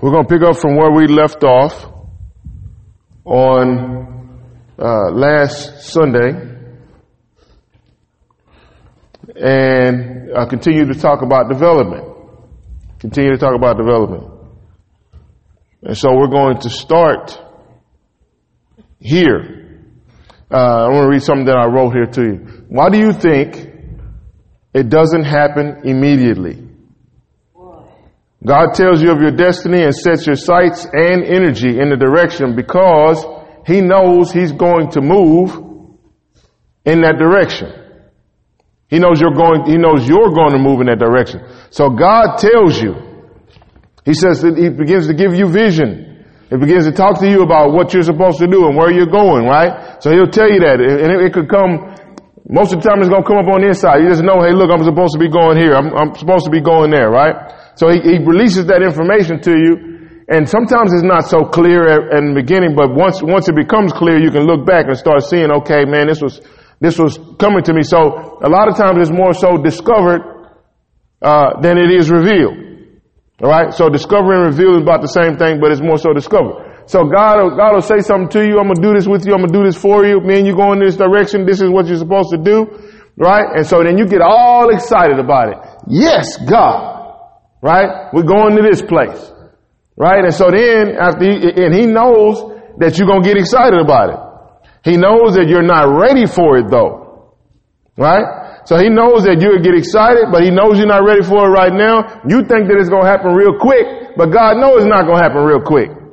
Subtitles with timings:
[0.00, 1.86] We're going to pick up from where we left off
[3.24, 4.40] on
[4.76, 6.32] uh, last Sunday
[9.36, 12.08] and uh, continue to talk about development.
[12.98, 14.32] Continue to talk about development.
[15.82, 17.40] And so we're going to start
[18.98, 19.80] here.
[20.50, 22.64] Uh, I want to read something that I wrote here to you.
[22.68, 23.68] Why do you think
[24.74, 26.63] it doesn't happen immediately?
[28.46, 32.54] God tells you of your destiny and sets your sights and energy in the direction
[32.54, 33.24] because
[33.66, 35.56] He knows He's going to move
[36.84, 37.72] in that direction.
[38.88, 41.40] He knows you're going, He knows you're going to move in that direction.
[41.70, 42.94] So God tells you,
[44.04, 46.26] He says that He begins to give you vision.
[46.50, 49.10] He begins to talk to you about what you're supposed to do and where you're
[49.10, 50.02] going, right?
[50.02, 50.78] So He'll tell you that.
[50.80, 51.96] And it, it could come,
[52.48, 54.04] most of the time it's going to come up on the inside.
[54.04, 55.72] You just know, hey, look, I'm supposed to be going here.
[55.72, 57.32] I'm, I'm supposed to be going there, right?
[57.80, 59.72] So he, he releases that information to you,
[60.28, 64.20] and sometimes it's not so clear in the beginning, but once once it becomes clear,
[64.20, 66.40] you can look back and start seeing, okay, man, this was
[66.80, 67.82] this was coming to me.
[67.82, 70.20] So a lot of times it's more so discovered
[71.22, 72.56] uh, than it is revealed.
[73.42, 73.72] All right.
[73.72, 76.63] So discovery and reveal is about the same thing, but it's more so discovered.
[76.86, 78.58] So God, will, God will say something to you.
[78.58, 79.32] I'm gonna do this with you.
[79.32, 80.20] I'm gonna do this for you.
[80.20, 81.46] Man, you go in this direction.
[81.46, 82.66] This is what you're supposed to do.
[83.16, 83.46] Right?
[83.56, 85.58] And so then you get all excited about it.
[85.88, 87.16] Yes, God.
[87.62, 88.12] Right?
[88.12, 89.32] We're going to this place.
[89.96, 90.24] Right?
[90.24, 92.42] And so then after he, and he knows
[92.78, 94.18] that you're going to get excited about it.
[94.90, 97.32] He knows that you're not ready for it though.
[97.96, 98.66] Right?
[98.66, 101.52] So he knows that you'll get excited, but he knows you're not ready for it
[101.52, 102.20] right now.
[102.26, 105.20] You think that it's going to happen real quick, but God knows it's not going
[105.20, 106.03] to happen real quick.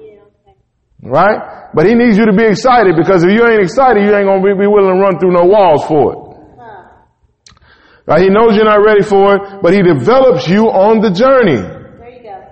[1.03, 1.73] Right?
[1.73, 4.43] But he needs you to be excited because if you ain't excited, you ain't going
[4.43, 6.31] to be willing to run through no walls for it.
[8.05, 8.21] Right?
[8.21, 11.57] He knows you're not ready for it, but he develops you on the journey.
[11.57, 12.43] There you go.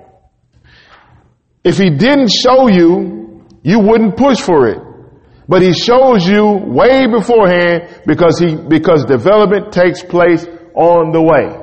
[1.64, 4.80] If he didn't show you, you wouldn't push for it.
[5.47, 10.45] But he shows you way beforehand because he, because development takes place
[10.76, 11.58] on the way.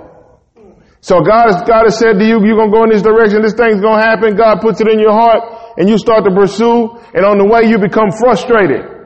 [1.00, 3.42] So God has, God has said to you, you're going to go in this direction,
[3.42, 4.34] this thing's going to happen.
[4.34, 7.68] God puts it in your heart and you start to pursue and on the way
[7.68, 8.96] you become frustrated.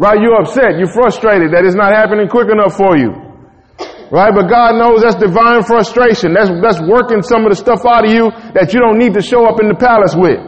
[0.00, 0.16] Right?
[0.16, 0.80] You're upset.
[0.80, 3.12] You're frustrated that it's not happening quick enough for you.
[4.08, 4.32] Right?
[4.32, 6.32] But God knows that's divine frustration.
[6.32, 9.22] That's, that's working some of the stuff out of you that you don't need to
[9.22, 10.40] show up in the palace with.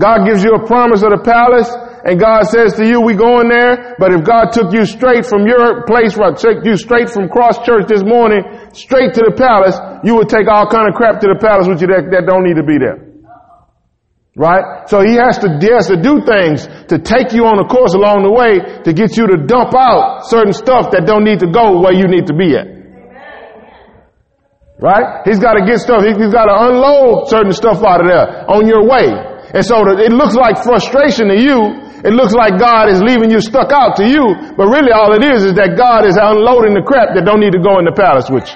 [0.00, 1.68] God gives you a promise of the palace
[2.08, 5.44] and God says to you, we going there, but if God took you straight from
[5.44, 8.40] your place, right, took you straight from Cross Church this morning,
[8.72, 9.76] straight to the palace,
[10.06, 12.46] you would take all kind of crap to the palace with you that, that don't
[12.46, 13.07] need to be there.
[14.38, 14.86] Right?
[14.86, 16.62] So he has to, he has to do things
[16.94, 20.30] to take you on a course along the way to get you to dump out
[20.30, 22.70] certain stuff that don't need to go where you need to be at.
[24.78, 25.26] Right?
[25.26, 28.70] He's got to get stuff, he's got to unload certain stuff out of there on
[28.70, 29.10] your way.
[29.50, 31.58] And so it looks like frustration to you.
[32.06, 34.22] It looks like God is leaving you stuck out to you,
[34.54, 37.58] but really all it is is that God is unloading the crap that don't need
[37.58, 38.54] to go in the palace with you.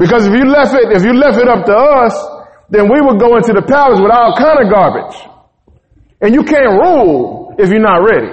[0.00, 2.16] Because if you left it, if you left it up to us,
[2.72, 5.12] then we would go into the palace with all kind of garbage.
[6.24, 8.32] And you can't rule if you're not ready.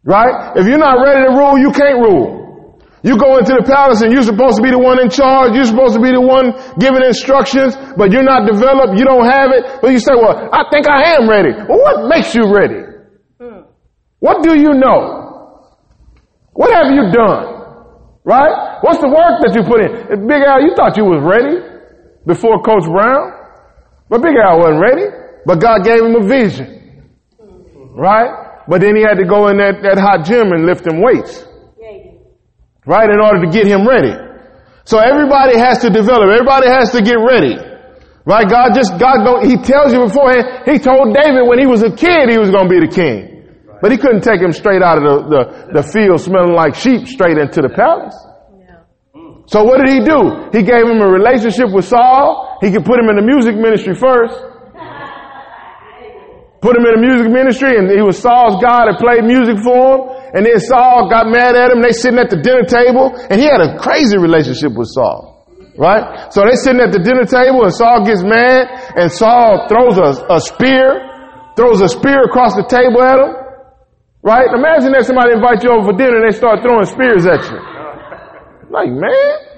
[0.00, 0.56] Right?
[0.56, 2.80] If you're not ready to rule, you can't rule.
[3.04, 5.52] You go into the palace and you're supposed to be the one in charge.
[5.52, 8.96] You're supposed to be the one giving instructions, but you're not developed.
[8.96, 9.84] You don't have it.
[9.84, 11.52] But you say, well, I think I am ready.
[11.52, 12.88] Well, what makes you ready?
[14.24, 15.68] What do you know?
[16.56, 17.44] What have you done?
[18.24, 18.80] Right?
[18.80, 20.24] What's the work that you put in?
[20.24, 21.79] Big Al, you thought you was ready
[22.30, 23.34] before Coach Brown.
[24.08, 25.06] But Big Al wasn't ready.
[25.44, 26.68] But God gave him a vision.
[27.90, 28.62] Right?
[28.68, 31.42] But then he had to go in that, that hot gym and lift them weights.
[32.86, 33.10] Right?
[33.10, 34.14] In order to get him ready.
[34.84, 36.30] So everybody has to develop.
[36.30, 37.58] Everybody has to get ready.
[38.24, 38.46] Right?
[38.48, 41.90] God just, God don't, he tells you beforehand, he told David when he was a
[41.90, 43.26] kid he was going to be the king.
[43.82, 45.42] But he couldn't take him straight out of the, the,
[45.80, 48.16] the field smelling like sheep straight into the palace.
[49.50, 50.46] So what did he do?
[50.54, 52.58] He gave him a relationship with Saul.
[52.62, 54.38] He could put him in the music ministry first.
[56.62, 59.74] Put him in the music ministry and he was Saul's guy that played music for
[59.74, 60.00] him.
[60.38, 61.82] And then Saul got mad at him.
[61.82, 65.42] They sitting at the dinner table and he had a crazy relationship with Saul.
[65.74, 66.30] Right?
[66.30, 70.30] So they sitting at the dinner table and Saul gets mad and Saul throws a,
[70.30, 71.10] a spear,
[71.58, 73.34] throws a spear across the table at him.
[74.22, 74.46] Right?
[74.46, 77.58] Imagine that somebody invite you over for dinner and they start throwing spears at you.
[78.70, 79.49] Like, man,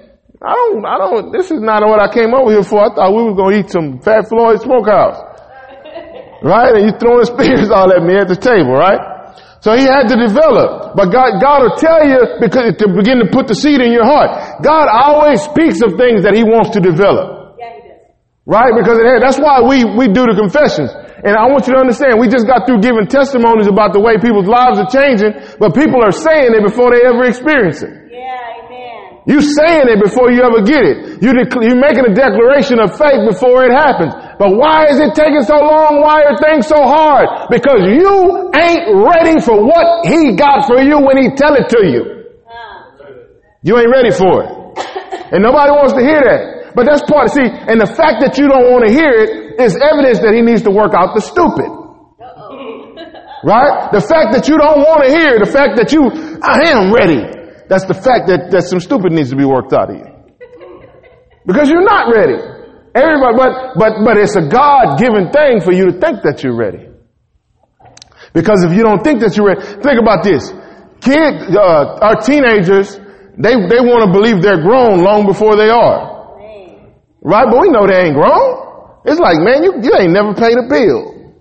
[0.42, 2.82] I don't, I don't, this is not what I came over here for.
[2.82, 5.14] I thought we were going to eat some Fat Floyd Smokehouse.
[6.42, 6.74] right?
[6.74, 8.98] And you throwing spears all at me at the table, right?
[9.62, 10.98] So he had to develop.
[10.98, 14.02] But God, God will tell you because to begin to put the seed in your
[14.02, 14.58] heart.
[14.66, 17.54] God always speaks of things that he wants to develop.
[17.62, 18.02] Yeah, he does.
[18.42, 18.74] Right?
[18.74, 20.90] Because it that's why we, we do the confessions.
[21.22, 24.18] And I want you to understand, we just got through giving testimonies about the way
[24.18, 28.01] people's lives are changing, but people are saying it before they ever experience it.
[29.24, 31.22] You saying it before you ever get it.
[31.22, 34.10] You dec- you're making a declaration of faith before it happens.
[34.38, 36.02] But why is it taking so long?
[36.02, 37.46] Why are things so hard?
[37.46, 41.86] Because you ain't ready for what he got for you when he tell it to
[41.86, 42.02] you.
[43.62, 44.50] You ain't ready for it.
[45.30, 46.74] And nobody wants to hear that.
[46.74, 49.60] But that's part, of, see, and the fact that you don't want to hear it
[49.62, 51.70] is evidence that he needs to work out the stupid.
[53.44, 53.90] Right?
[53.90, 56.06] The fact that you don't want to hear, the fact that you,
[56.46, 57.41] I am ready.
[57.72, 60.04] That's the fact that, that some stupid needs to be worked out of you.
[61.48, 62.36] Because you're not ready.
[62.92, 66.92] Everybody, but, but, but it's a God-given thing for you to think that you're ready.
[68.36, 70.52] Because if you don't think that you're ready, think about this.
[71.00, 73.00] Kid, uh, our teenagers,
[73.40, 76.28] they, they want to believe they're grown long before they are.
[77.24, 77.48] Right?
[77.48, 79.00] But we know they ain't grown.
[79.08, 81.40] It's like, man, you, you ain't never paid a bill.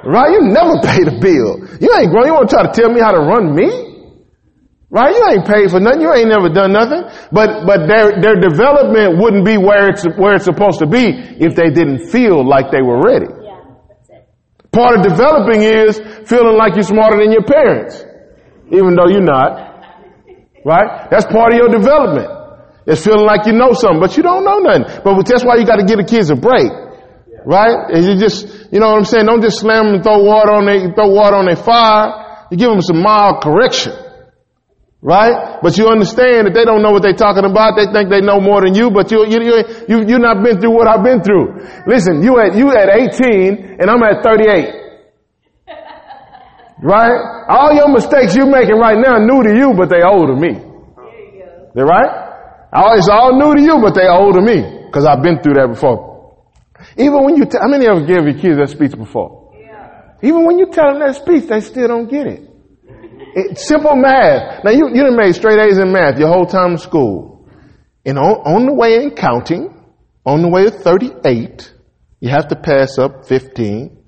[0.00, 0.32] Right?
[0.32, 1.60] You never paid a bill.
[1.76, 2.24] You ain't grown.
[2.24, 3.89] You want to try to tell me how to run me?
[4.90, 5.14] Right?
[5.14, 6.02] You ain't paid for nothing.
[6.02, 7.06] You ain't never done nothing.
[7.30, 11.54] But, but their, their development wouldn't be where it's, where it's supposed to be if
[11.54, 13.30] they didn't feel like they were ready.
[13.30, 14.26] Yeah, that's it.
[14.74, 18.02] Part of developing is feeling like you're smarter than your parents,
[18.74, 19.70] even though you're not.
[20.66, 21.06] Right?
[21.08, 22.26] That's part of your development.
[22.84, 25.02] It's feeling like you know something, but you don't know nothing.
[25.04, 26.66] But that's why you got to give the kids a break.
[27.46, 27.94] Right?
[27.94, 29.26] And you just, you know what I'm saying?
[29.26, 32.48] Don't just slam them and throw water on their, throw water on their fire.
[32.50, 33.94] You give them some mild correction.
[35.02, 35.58] Right?
[35.62, 37.72] But you understand that they don't know what they're talking about.
[37.76, 39.56] They think they know more than you, but you, you, you,
[39.88, 41.56] you, you not been through what I've been through.
[41.88, 44.76] Listen, you at, you at 18 and I'm at 38.
[46.82, 47.16] Right?
[47.48, 50.36] All your mistakes you're making right now are new to you, but they old to
[50.36, 50.60] me.
[51.74, 52.68] They right?
[52.72, 54.88] All- It's all new to you, but they old to me.
[54.92, 56.36] Cause I've been through that before.
[56.96, 59.52] Even when you, t- how many of you gave your kids that speech before?
[60.22, 62.49] Even when you tell them that speech, they still don't get it.
[63.34, 64.64] It- simple math.
[64.64, 67.46] Now you, you done made straight A's in math your whole time in school.
[68.04, 68.24] And on,
[68.54, 69.74] on the way in counting,
[70.24, 71.72] on the way to 38,
[72.20, 74.04] you have to pass up 15,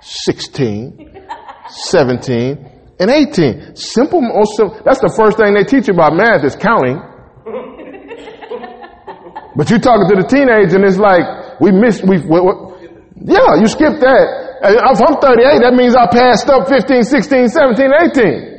[0.00, 1.22] 16,
[1.68, 3.76] 17, and 18.
[3.76, 7.00] Simple, most sim- that's the first thing they teach you about math is counting.
[9.56, 11.24] But you're talking to the teenager and it's like,
[11.60, 12.52] we missed, we, we, we
[13.24, 14.60] yeah, you skipped that.
[14.60, 18.55] If I'm 38, that means I passed up 15, 16, 17, 18.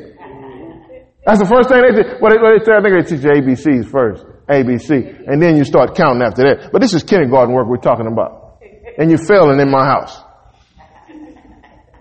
[1.27, 2.23] That's the first thing they did.
[2.23, 4.23] They, they, I think they teach you ABCs first.
[4.47, 5.27] ABC.
[5.27, 6.71] And then you start counting after that.
[6.71, 8.63] But this is kindergarten work we're talking about.
[8.97, 10.17] And you're failing in my house.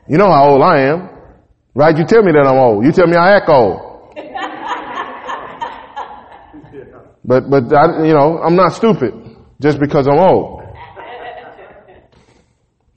[0.09, 1.11] You know how old I am.
[1.75, 1.99] Right?
[1.99, 2.85] You tell me that I'm old.
[2.87, 3.83] You tell me I act old.
[7.25, 9.13] But, but I, you know, I'm not stupid
[9.61, 10.63] just because I'm old.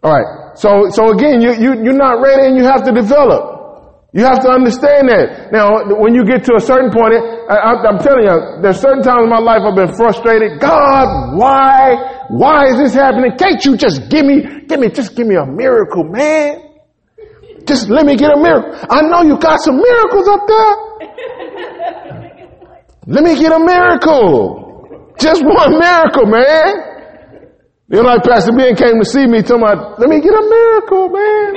[0.04, 0.56] All right.
[0.56, 3.59] So, so again, you, you, you're not ready and you have to develop.
[4.12, 5.54] You have to understand that.
[5.54, 9.22] Now, when you get to a certain point, I, I'm telling you, there's certain times
[9.26, 10.58] in my life I've been frustrated.
[10.60, 12.26] God, why?
[12.34, 13.38] Why is this happening?
[13.38, 16.74] Can't you just give me, give me, just give me a miracle, man?
[17.70, 18.74] Just let me get a miracle.
[18.90, 20.74] I know you got some miracles up there.
[23.06, 25.14] Let me get a miracle.
[25.20, 26.90] Just one miracle, man.
[27.90, 30.42] You know, like Pastor Ben came to see me, talking about, let me get a
[30.42, 31.54] miracle, man.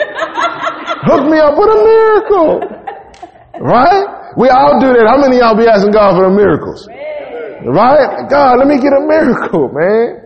[1.03, 2.61] Hook me up with a miracle.
[3.63, 4.35] Right?
[4.37, 5.05] We all do that.
[5.07, 6.89] How many of y'all be asking God for the miracles?
[6.89, 8.27] Right?
[8.27, 10.19] God, let me get a miracle, man.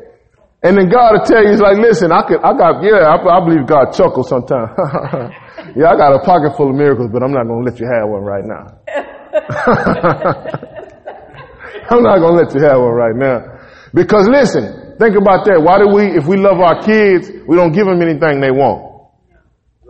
[0.62, 3.18] And then God will tell you, he's like, listen, I could, I got, yeah, I,
[3.20, 4.70] I believe God chuckles sometimes.
[5.76, 7.86] yeah, I got a pocket full of miracles, but I'm not going to let you
[7.92, 8.64] have one right now.
[11.92, 13.44] I'm not going to let you have one right now.
[13.92, 15.60] Because listen, think about that.
[15.60, 18.95] Why do we, if we love our kids, we don't give them anything they want?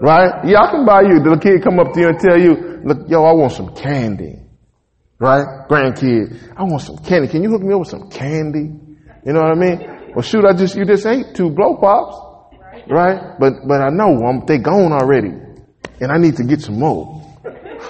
[0.01, 0.45] Right?
[0.45, 1.21] Yeah, I can buy you.
[1.21, 4.41] The kid come up to you and tell you, look, yo, I want some candy.
[5.19, 5.67] Right?
[5.69, 7.29] Grandkid, I want some candy.
[7.29, 8.69] Can you hook me up with some candy?
[9.25, 10.13] You know what I mean?
[10.15, 12.17] Well, shoot, I just, you just ate two blow pops.
[12.89, 13.41] Right?
[13.41, 15.33] But, but I know I'm, they gone already.
[16.01, 17.23] And I need to get some more.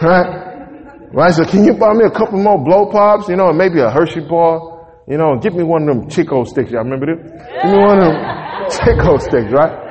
[0.00, 1.10] Right?
[1.12, 1.34] Right?
[1.34, 3.28] So can you buy me a couple more blow pops?
[3.28, 5.02] You know, and maybe a Hershey bar?
[5.08, 6.70] You know, get me one of them Chick-O-Sticks.
[6.70, 7.26] Y'all remember them?
[7.26, 9.86] Give me one of them Chick-O-Sticks, right?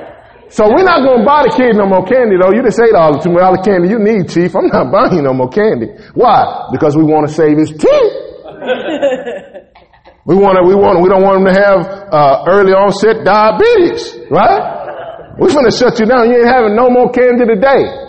[0.48, 2.54] So we're not going to buy the kid no more candy though.
[2.54, 4.54] You just ate all the two all the candy you need, chief.
[4.54, 5.90] I'm not buying you no more candy.
[6.14, 6.70] Why?
[6.70, 8.14] Because we want to save his teeth.
[10.28, 11.80] we want to, we want, we don't want him to have,
[12.14, 15.34] uh, early onset diabetes, right?
[15.38, 16.30] We're going to shut you down.
[16.30, 18.06] You ain't having no more candy today.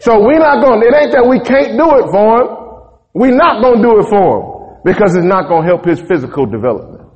[0.00, 2.48] So we're not going, it ain't that we can't do it for him.
[3.14, 4.44] We're not going to do it for him
[4.84, 7.06] because it's not going to help his physical development.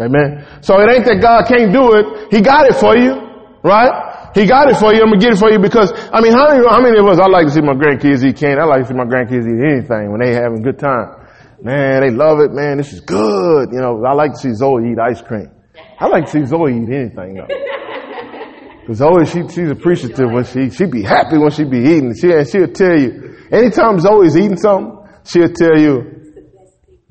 [0.00, 0.44] Amen.
[0.60, 2.34] So it ain't that God can't do it.
[2.34, 3.23] He got it for you,
[3.64, 4.30] right?
[4.36, 5.00] He got it for you.
[5.00, 7.18] I'm gonna get it for you because, I mean, how many, how many of us,
[7.18, 8.60] I like to see my grandkids eat candy.
[8.60, 11.24] I like to see my grandkids eat anything when they having a good time.
[11.62, 12.52] Man, they love it.
[12.52, 13.72] Man, this is good.
[13.72, 15.50] You know, I like to see Zoe eat ice cream.
[15.98, 17.48] I like to see Zoe eat anything though.
[18.86, 22.14] Cause Zoe, she, she's appreciative when she, she be happy when she be eating.
[22.14, 26.14] She, and she'll tell you, anytime Zoe's eating something, she'll tell you,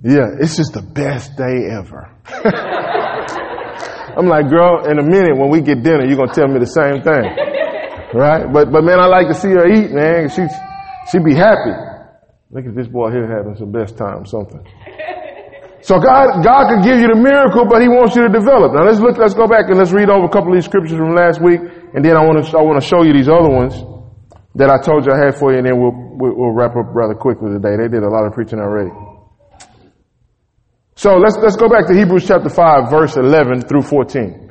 [0.04, 2.12] yeah, it's just the best day ever.
[4.18, 6.70] I'm like, girl, in a minute when we get dinner, you're gonna tell me the
[6.70, 7.26] same thing.
[8.14, 8.46] Right?
[8.46, 10.30] But, but man, I like to see her eat, man.
[10.30, 10.46] She,
[11.10, 11.74] she be happy.
[12.54, 14.62] Look at this boy here having some best time, something.
[15.82, 18.78] So God, God could give you the miracle, but He wants you to develop.
[18.78, 20.94] Now let's look, let's go back and let's read over a couple of these scriptures
[20.96, 23.50] from last week, and then I want to, I want to show you these other
[23.50, 23.74] ones
[24.56, 26.94] that I told you I had for you, and then we'll, we'll, we'll wrap up
[26.94, 27.76] rather quickly today.
[27.76, 28.94] They did a lot of preaching already.
[30.96, 34.44] So let's, let's go back to Hebrews chapter 5, verse 11 through 14.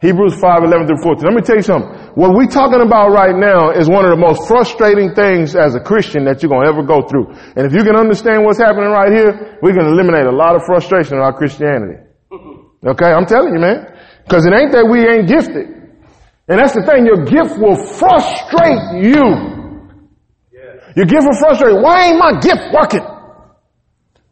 [0.00, 1.24] Hebrews 5, 11 through 14.
[1.24, 1.88] Let me tell you something.
[2.16, 5.80] What we're talking about right now is one of the most frustrating things as a
[5.80, 7.32] Christian that you're going to ever go through.
[7.56, 10.62] And if you can understand what's happening right here, we can eliminate a lot of
[10.68, 12.04] frustration in our Christianity.
[12.84, 13.10] Okay?
[13.12, 13.96] I'm telling you, man.
[14.28, 15.68] Cause it ain't that we ain't gifted.
[16.48, 17.04] And that's the thing.
[17.08, 19.24] Your gift will frustrate you.
[20.96, 21.76] Your gift will frustrate.
[21.80, 23.04] Why ain't my gift working?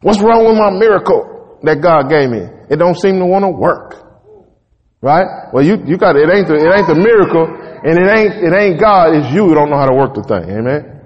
[0.01, 1.32] What's wrong with my miracle
[1.63, 2.43] that God gave me?
[2.69, 4.03] It don't seem to want to work.
[5.01, 5.51] Right?
[5.51, 7.43] Well, you, you got, it ain't the, it ain't the miracle
[7.83, 10.23] and it ain't, it ain't God, it's you who don't know how to work the
[10.23, 10.47] thing.
[10.47, 11.01] Amen?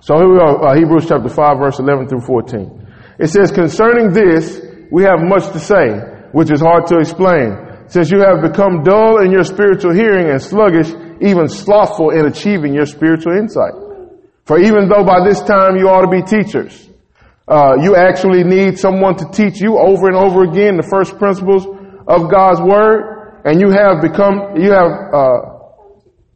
[0.00, 2.86] So here we are, uh, Hebrews chapter 5 verse 11 through 14.
[3.20, 5.94] It says, concerning this, we have much to say,
[6.32, 7.86] which is hard to explain.
[7.86, 12.74] Since you have become dull in your spiritual hearing and sluggish, even slothful in achieving
[12.74, 13.83] your spiritual insight.
[14.44, 16.88] For even though by this time you ought to be teachers,
[17.48, 21.64] uh, you actually need someone to teach you over and over again the first principles
[22.08, 25.40] of God's word, and you have become, you have, uh,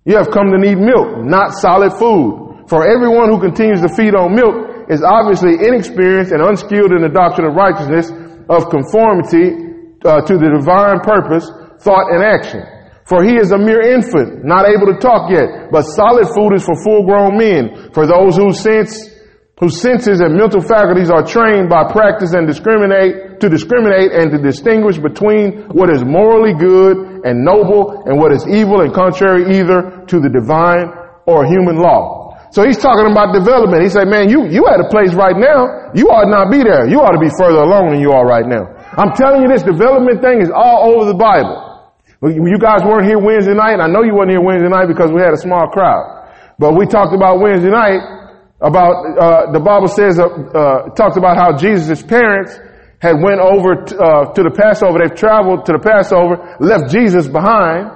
[0.05, 2.65] you have come to need milk, not solid food.
[2.69, 7.13] For everyone who continues to feed on milk is obviously inexperienced and unskilled in the
[7.13, 8.13] doctrine of righteousness,
[8.49, 11.49] of conformity uh, to the divine purpose,
[11.81, 12.65] thought, and action.
[13.09, 16.65] For he is a mere infant, not able to talk yet, but solid food is
[16.65, 19.17] for full grown men, for those whose sense
[19.59, 24.39] whose senses and mental faculties are trained by practice and discriminate, to discriminate and to
[24.39, 30.07] distinguish between what is morally good and noble and what is evil and contrary either
[30.07, 30.87] to the divine
[31.27, 32.39] or human law.
[32.55, 33.83] So he's talking about development.
[33.83, 36.89] He said, man, you, you at a place right now, you ought not be there.
[36.89, 38.63] You ought to be further along than you are right now.
[38.97, 41.68] I'm telling you this development thing is all over the Bible.
[42.21, 45.23] You guys weren't here Wednesday night, I know you weren't here Wednesday night because we
[45.23, 46.27] had a small crowd.
[46.59, 48.03] But we talked about Wednesday night
[48.61, 52.59] about uh, the Bible says uh, uh, talks about how Jesus' parents
[52.99, 54.99] had went over t- uh, to the Passover.
[54.99, 57.87] They've traveled to the Passover, left Jesus behind,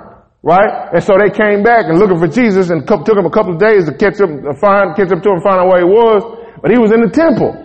[0.47, 0.95] right?
[0.95, 3.55] And so they came back and looking for Jesus, and co- took him a couple
[3.55, 5.89] of days to catch up, to find, catch up to him, find out where he
[5.91, 6.23] was.
[6.63, 7.59] But he was in the temple,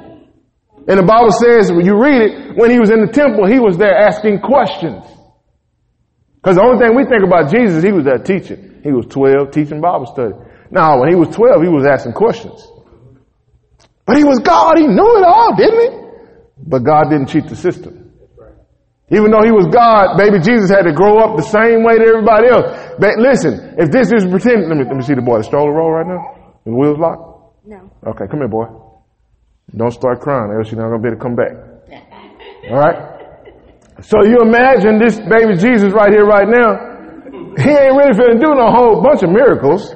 [0.89, 3.61] and the Bible says when you read it, when he was in the temple, he
[3.61, 5.05] was there asking questions.
[6.41, 8.55] Because the only thing we think about Jesus, he was that teacher.
[8.83, 10.33] He was 12 teaching Bible study.
[10.71, 12.65] Now, when he was 12, he was asking questions.
[14.05, 14.77] But he was God.
[14.77, 15.89] He knew it all, didn't he?
[16.57, 18.07] But God didn't cheat the system.
[19.09, 22.07] Even though he was God, baby Jesus had to grow up the same way that
[22.11, 22.67] everybody else.
[22.99, 25.39] But listen, if this is pretend, let me, let me see the boy.
[25.39, 26.59] The stroller roll right now?
[26.65, 27.63] The wheels locked?
[27.65, 27.89] No.
[28.03, 28.67] Okay, come here, boy.
[29.75, 31.55] Don't start crying, else you're not gonna be able to come back.
[32.67, 33.16] Alright?
[34.01, 36.97] So you imagine this baby Jesus right here, right now.
[37.57, 39.89] He ain't really finna do no whole bunch of miracles.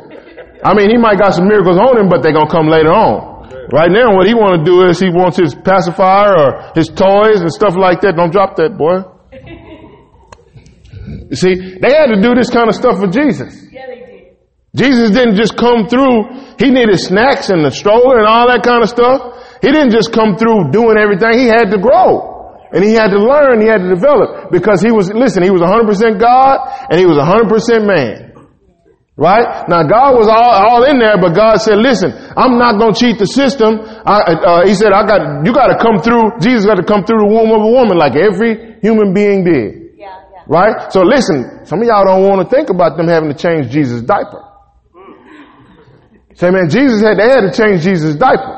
[0.66, 3.46] I mean, he might got some miracles on him, but they're gonna come later on.
[3.72, 7.42] Right now, what he want to do is he wants his pacifier or his toys
[7.42, 8.18] and stuff like that.
[8.18, 9.06] Don't drop that, boy.
[11.30, 13.54] You see, they had to do this kind of stuff for Jesus.
[13.72, 14.38] Yeah, they did.
[14.76, 16.58] Jesus didn't just come through.
[16.58, 19.40] He needed snacks and the stroller and all that kind of stuff.
[19.62, 21.38] He didn't just come through doing everything.
[21.38, 22.31] He had to grow.
[22.72, 24.52] And he had to learn, he had to develop.
[24.52, 26.56] Because he was, listen, he was 100% God
[26.90, 28.32] and he was 100% man.
[29.18, 29.68] Right?
[29.68, 33.00] Now God was all, all in there, but God said, listen, I'm not going to
[33.00, 33.84] cheat the system.
[33.84, 37.04] I, uh, he said, I got, you got to come through, Jesus got to come
[37.04, 40.00] through the womb of a woman like every human being did.
[40.00, 40.48] Yeah, yeah.
[40.48, 40.92] Right?
[40.96, 44.02] So listen, some of y'all don't want to think about them having to change Jesus'
[44.02, 44.48] diaper.
[46.34, 48.58] Say, man, Jesus had, they had to change Jesus' diaper.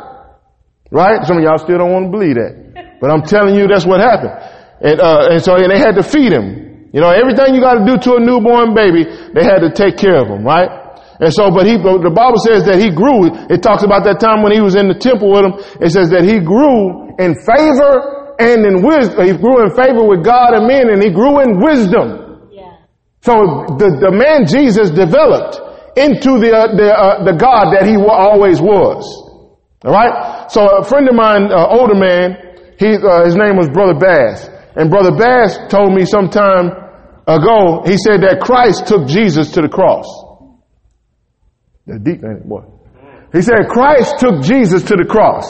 [0.91, 1.25] Right?
[1.25, 2.63] Some of y'all still don't want to believe that.
[3.03, 4.31] But I'm telling you, that's what happened.
[4.79, 6.88] And, uh, and so, and they had to feed him.
[6.95, 10.00] You know, everything you got to do to a newborn baby, they had to take
[10.00, 10.72] care of him, right?
[11.19, 13.27] And so, but he, the Bible says that he grew.
[13.51, 15.53] It talks about that time when he was in the temple with him.
[15.83, 19.19] It says that he grew in favor and in wisdom.
[19.19, 22.48] He grew in favor with God and men and he grew in wisdom.
[22.55, 22.88] Yeah.
[23.19, 25.60] So the, the man Jesus developed
[26.00, 29.03] into the, uh, the, uh, the God that he always was.
[29.83, 30.48] Alright?
[30.55, 34.50] So a friend of mine, uh, older man, he, uh, his name was Brother Bass.
[34.75, 36.72] And Brother Bass told me some time
[37.27, 40.08] ago, he said that Christ took Jesus to the cross.
[41.86, 42.63] That's deep, ain't it, boy?
[43.34, 45.46] He said Christ took Jesus to the cross.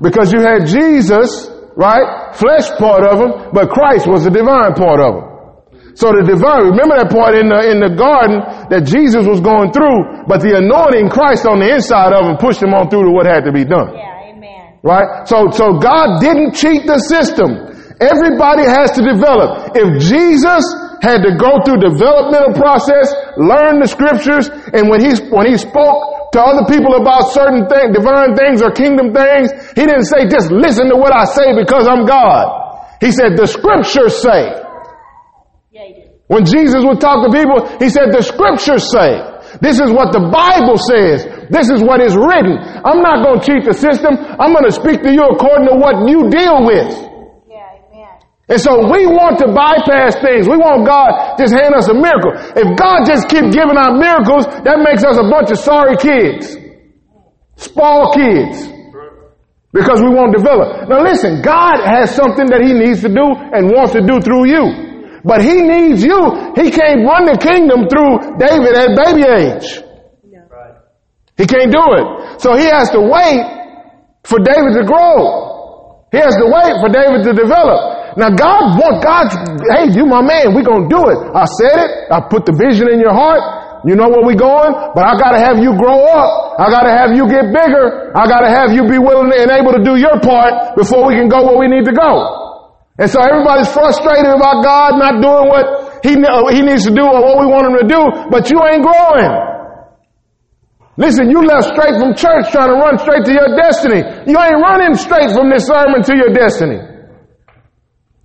[0.00, 2.34] Because you had Jesus, right?
[2.34, 5.24] Flesh part of him, but Christ was the divine part of him.
[5.94, 8.40] So the divine, remember that part in the, in the garden
[8.70, 12.62] that Jesus was going through, but the anointing Christ on the inside of him pushed
[12.62, 13.92] him on through to what had to be done.
[13.92, 14.09] Yeah.
[14.82, 15.28] Right?
[15.28, 17.68] So, so God didn't cheat the system.
[18.00, 19.76] Everybody has to develop.
[19.76, 20.64] If Jesus
[21.04, 26.32] had to go through developmental process, learn the scriptures, and when he, when he spoke
[26.32, 30.48] to other people about certain things, divine things or kingdom things, he didn't say, just
[30.48, 32.96] listen to what I say because I'm God.
[33.04, 34.48] He said, the scriptures say.
[35.72, 36.08] Yeah, he did.
[36.28, 39.29] When Jesus would talk to people, he said, the scriptures say.
[39.58, 41.26] This is what the Bible says.
[41.50, 42.54] This is what is written.
[42.86, 44.14] I'm not going to cheat the system.
[44.14, 46.94] I'm going to speak to you according to what you deal with.
[47.50, 48.14] Yeah, amen.
[48.46, 50.46] And so we want to bypass things.
[50.46, 52.30] We want God just hand us a miracle.
[52.54, 56.54] If God just keep giving out miracles, that makes us a bunch of sorry kids.
[57.58, 58.70] Spoiled kids.
[59.74, 60.90] Because we won't develop.
[60.90, 64.50] Now listen, God has something that He needs to do and wants to do through
[64.50, 64.89] you.
[65.24, 66.18] But He needs you.
[66.56, 69.82] He can't run the kingdom through David at baby age.
[71.36, 72.40] He can't do it.
[72.40, 73.40] So He has to wait
[74.24, 76.04] for David to grow.
[76.12, 78.18] He has to wait for David to develop.
[78.18, 79.30] Now God want God,
[79.70, 81.18] hey, you my man, we gonna do it.
[81.30, 81.90] I said it.
[82.10, 83.38] I put the vision in your heart.
[83.86, 86.58] You know where we going, but I gotta have you grow up.
[86.60, 88.12] I gotta have you get bigger.
[88.12, 91.30] I gotta have you be willing and able to do your part before we can
[91.30, 92.49] go where we need to go.
[93.00, 97.00] And so everybody's frustrated about God not doing what he, uh, he needs to do
[97.00, 99.32] or what we want him to do, but you ain't growing.
[101.00, 104.04] Listen, you left straight from church trying to run straight to your destiny.
[104.28, 106.76] You ain't running straight from this sermon to your destiny.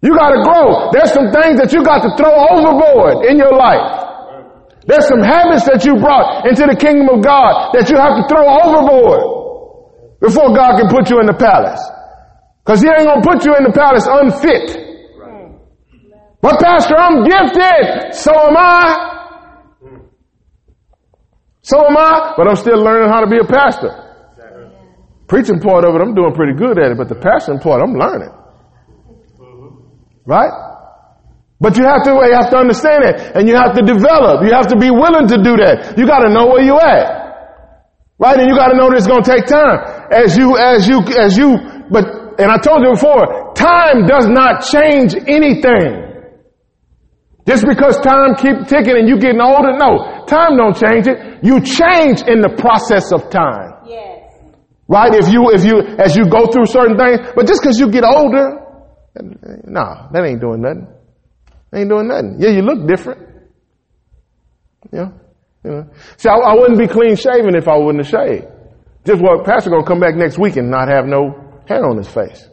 [0.04, 0.92] You gotta grow.
[0.92, 4.04] There's some things that you got to throw overboard in your life.
[4.84, 8.24] There's some habits that you brought into the kingdom of God that you have to
[8.28, 9.24] throw overboard
[10.20, 11.80] before God can put you in the palace.
[12.66, 14.86] Cause he ain't gonna put you in the palace unfit.
[16.42, 18.14] But pastor, I'm gifted.
[18.14, 19.16] So am I.
[21.62, 23.90] So am I, but I'm still learning how to be a pastor.
[25.28, 27.94] Preaching part of it, I'm doing pretty good at it, but the pastoring part, I'm
[27.98, 28.30] learning.
[30.26, 30.54] Right?
[31.60, 34.46] But you have to, you have to understand it, and you have to develop.
[34.46, 35.98] You have to be willing to do that.
[35.98, 37.26] You gotta know where you at.
[38.20, 38.38] Right?
[38.38, 39.82] And you gotta know that it's gonna take time.
[40.14, 41.58] As you, as you, as you,
[41.90, 46.06] but, and I told you before, time does not change anything.
[47.48, 51.44] Just because time keep ticking and you getting older, no, time don't change it.
[51.44, 53.86] You change in the process of time.
[53.86, 54.34] Yes.
[54.88, 55.14] Right?
[55.14, 58.04] If you, if you, as you go through certain things, but just because you get
[58.04, 58.66] older,
[59.64, 60.88] no, that ain't doing nothing.
[61.74, 62.38] Ain't doing nothing.
[62.40, 63.22] Yeah, you look different.
[64.92, 65.10] Yeah.
[65.64, 65.90] You know.
[66.18, 68.46] See, I, I wouldn't be clean shaven if I wouldn't have shaved.
[69.06, 72.08] Just what pastor gonna come back next week and not have no hair on his
[72.08, 72.48] face.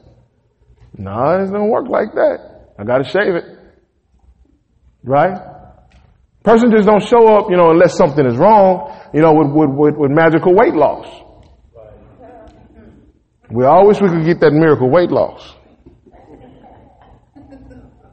[0.96, 2.74] No, it don't work like that.
[2.78, 3.44] I gotta shave it.
[5.04, 5.38] Right?
[6.44, 9.70] Person just don't show up, you know, unless something is wrong, you know, with, with,
[9.70, 11.06] with, with magical weight loss.
[13.50, 15.54] We all wish we could get that miracle weight loss.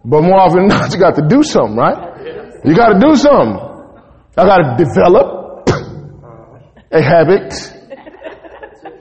[0.06, 2.62] But more often than not, you got to do something, right?
[2.64, 3.58] You got to do something.
[4.38, 5.70] I got to develop
[6.92, 7.79] a habit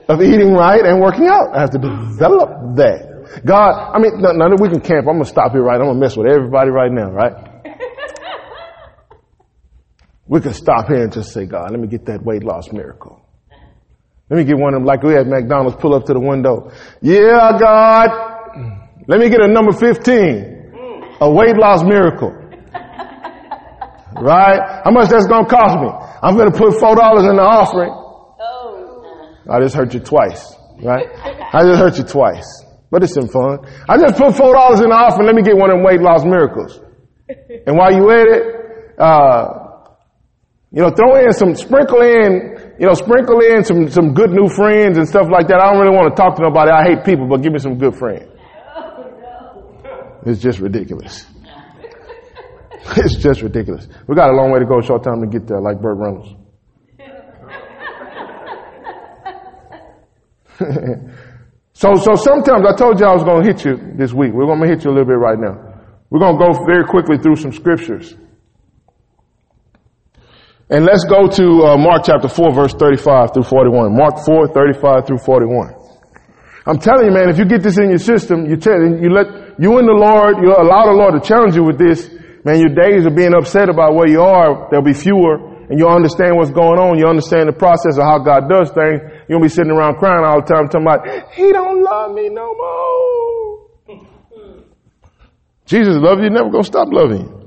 [0.09, 1.55] of eating right and working out.
[1.55, 3.41] I have to develop that.
[3.45, 5.75] God, I mean, now that we can camp, I'm going to stop here right.
[5.75, 7.33] I'm going to mess with everybody right now, right?
[10.27, 13.19] We can stop here and just say, God, let me get that weight loss miracle.
[14.29, 16.69] Let me get one of them like we had McDonald's pull up to the window.
[17.01, 18.11] Yeah, God.
[19.07, 21.17] Let me get a number 15.
[21.19, 22.35] A weight loss miracle.
[24.21, 24.81] Right?
[24.83, 25.87] How much that's gonna cost me?
[26.21, 27.93] I'm gonna put four dollars in the offering.
[29.49, 30.55] I just hurt you twice.
[30.81, 31.07] Right?
[31.53, 32.47] I just hurt you twice.
[32.91, 33.59] But it's some fun.
[33.87, 35.27] I just put four dollars in the offering.
[35.27, 36.79] Let me get one of them weight loss miracles.
[37.67, 38.43] And while you at it,
[38.97, 39.69] uh,
[40.71, 44.49] you know, throw in some, sprinkle in, you know, sprinkle in some, some good new
[44.49, 45.59] friends and stuff like that.
[45.59, 46.71] I don't really want to talk to nobody.
[46.71, 48.29] I hate people, but give me some good friends.
[50.25, 51.25] It's just ridiculous.
[52.97, 53.87] It's just ridiculous.
[54.07, 56.33] We got a long way to go, short time to get there, like Burt Reynolds.
[61.73, 64.33] so, so sometimes I told you I was going to hit you this week.
[64.33, 65.55] We're going to hit you a little bit right now.
[66.09, 68.15] We're going to go very quickly through some scriptures.
[70.69, 73.95] And let's go to uh, Mark chapter 4 verse 35 through 41.
[73.95, 75.73] Mark 4, 35 through 41.
[76.67, 79.57] I'm telling you, man, if you get this in your system, you tell, you let,
[79.57, 82.05] you and the Lord, you allow the Lord to challenge you with this,
[82.45, 85.89] man, your days of being upset about where you are, there'll be fewer, and you'll
[85.89, 86.99] understand what's going on.
[86.99, 89.01] You understand the process of how God does things.
[89.29, 92.29] You won't be sitting around crying all the time talking about, He don't love me
[92.29, 93.67] no more.
[95.65, 97.39] Jesus loves you, never gonna stop loving you.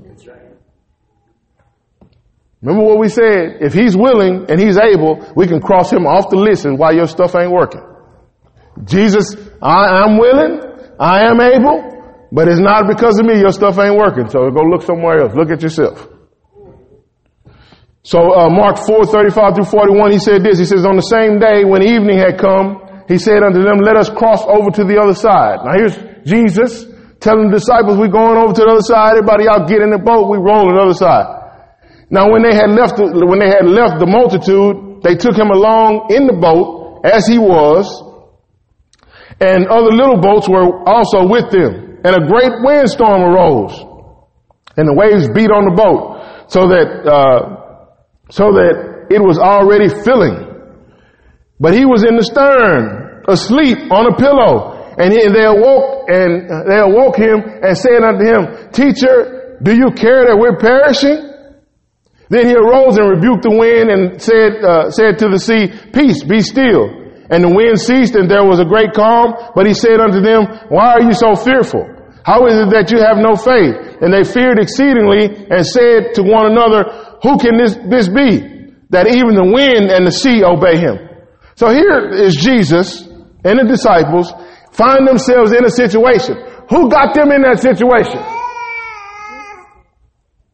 [2.61, 3.57] Remember what we said?
[3.59, 6.91] If he's willing and he's able, we can cross him off the list and why
[6.91, 7.81] your stuff ain't working.
[8.85, 10.61] Jesus, I am willing,
[10.97, 11.91] I am able,
[12.31, 14.29] but it's not because of me your stuff ain't working.
[14.29, 15.35] So go look somewhere else.
[15.35, 16.07] Look at yourself.
[18.03, 20.59] So uh, Mark 4, 35 through 41, he said this.
[20.59, 23.95] He says, on the same day when evening had come, he said unto them, let
[23.95, 25.63] us cross over to the other side.
[25.63, 25.95] Now here's
[26.27, 26.83] Jesus
[27.23, 29.15] telling the disciples, we're going over to the other side.
[29.15, 30.27] Everybody out get in the boat.
[30.27, 31.43] We roll to the other side.
[32.11, 35.47] Now when they had left, the, when they had left the multitude, they took him
[35.47, 37.87] along in the boat as he was,
[39.39, 41.99] and other little boats were also with them.
[42.03, 43.75] And a great windstorm arose,
[44.75, 47.52] and the waves beat on the boat, so that uh,
[48.29, 50.49] so that it was already filling.
[51.59, 56.05] But he was in the stern, asleep on a pillow, and, he, and they awoke
[56.07, 61.33] and they awoke him and said unto him, "Teacher, do you care that we're perishing?"
[62.33, 66.25] Then he arose and rebuked the wind and said, uh, said to the sea, peace,
[66.25, 66.89] be still.
[67.29, 69.37] And the wind ceased and there was a great calm.
[69.53, 71.85] But he said unto them, why are you so fearful?
[72.25, 74.01] How is it that you have no faith?
[74.01, 78.51] And they feared exceedingly and said to one another, who can this, this be?
[78.91, 80.99] That even the wind and the sea obey him.
[81.55, 83.07] So here is Jesus
[83.47, 84.31] and the disciples
[84.71, 86.35] find themselves in a situation.
[86.69, 88.19] Who got them in that situation?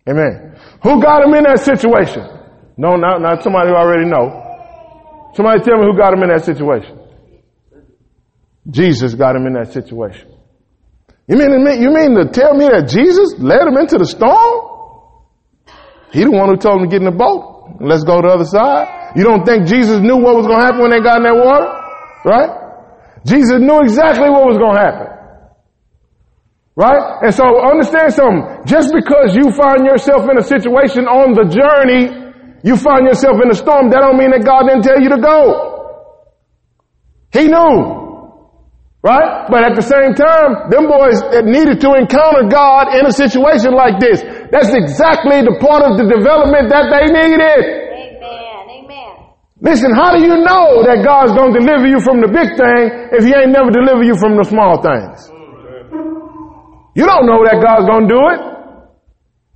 [0.08, 0.55] Amen.
[0.84, 2.23] Who got them in that situation?
[2.77, 4.29] No, not, not somebody who already know.
[5.34, 6.97] Somebody tell me who got them in that situation.
[8.69, 10.29] Jesus got him in that situation.
[11.27, 11.51] You mean,
[11.82, 14.68] you mean to tell me that Jesus led him into the storm?
[16.12, 17.78] He the one who told him to get in the boat.
[17.80, 19.13] Let's go to the other side.
[19.15, 21.38] You don't think Jesus knew what was going to happen when they got in that
[21.38, 21.69] water?
[22.26, 22.50] Right?
[23.26, 25.08] Jesus knew exactly what was going to happen.
[26.76, 27.30] Right?
[27.30, 28.65] And so understand something.
[28.65, 32.10] Just because you find yourself in a situation on the journey,
[32.63, 35.22] you find yourself in a storm, that don't mean that God didn't tell you to
[35.22, 35.69] go.
[37.32, 38.09] He knew.
[38.99, 39.47] Right?
[39.47, 43.95] But at the same time, them boys needed to encounter God in a situation like
[43.95, 44.19] this.
[44.51, 47.59] That's exactly the part of the development that they needed.
[48.19, 48.59] Amen.
[48.67, 49.12] Amen.
[49.63, 53.15] Listen, how do you know that God's going to deliver you from the big thing
[53.15, 55.31] if he ain't never deliver you from the small things?
[56.99, 58.39] You don't know that God's going to do it.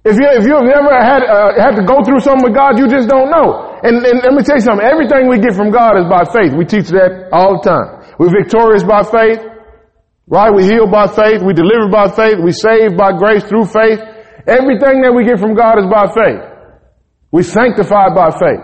[0.07, 2.91] If you if you've never had uh, had to go through something with God, you
[2.91, 3.79] just don't know.
[3.83, 4.83] And, and let me tell you something.
[4.83, 6.51] Everything we get from God is by faith.
[6.55, 8.02] We teach that all the time.
[8.19, 9.41] We're victorious by faith,
[10.27, 10.51] right?
[10.53, 11.41] We heal by faith.
[11.41, 12.37] We deliver by faith.
[12.43, 13.99] We save by grace through faith.
[14.45, 16.43] Everything that we get from God is by faith.
[17.31, 18.63] We sanctified by faith,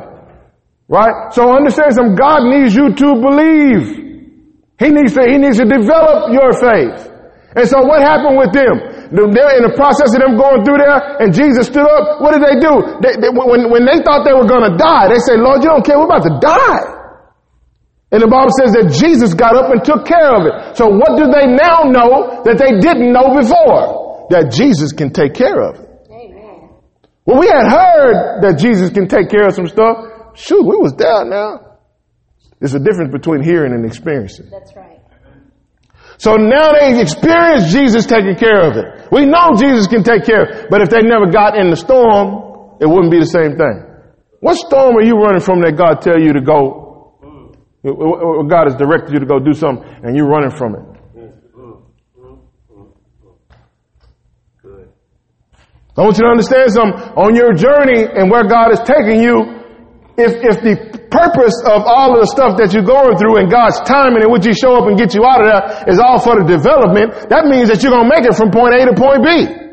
[0.88, 1.34] right?
[1.34, 3.84] So understand some God needs you to believe.
[4.78, 7.10] He needs to he needs to develop your faith.
[7.56, 8.78] And so what happened with them?
[9.10, 12.22] They're in the process of them going through there and Jesus stood up.
[12.22, 12.78] What did they do?
[13.02, 15.74] They, they, when, when they thought they were going to die, they said, Lord, you
[15.74, 15.98] don't care.
[15.98, 16.99] We're about to die.
[18.12, 20.78] And the Bible says that Jesus got up and took care of it.
[20.78, 24.26] So what do they now know that they didn't know before?
[24.34, 25.88] That Jesus can take care of it.
[26.10, 26.74] Amen.
[27.26, 30.34] Well, we had heard that Jesus can take care of some stuff.
[30.34, 31.78] Shoot, we was there now.
[32.60, 34.50] There's a difference between hearing and experiencing.
[34.50, 35.00] That's right.
[36.18, 39.08] So now they experience Jesus taking care of it.
[39.12, 41.78] We know Jesus can take care of it, but if they never got in the
[41.78, 43.86] storm, it wouldn't be the same thing.
[44.42, 46.89] What storm are you running from that God tell you to go?
[47.84, 51.00] God has directed you to go do something and you're running from it.
[55.98, 56.96] I want you to understand something.
[57.20, 59.60] On your journey and where God is taking you,
[60.16, 60.76] if, if the
[61.12, 64.48] purpose of all of the stuff that you're going through and God's timing in which
[64.48, 67.48] He show up and get you out of there is all for the development, that
[67.48, 69.69] means that you're going to make it from point A to point B.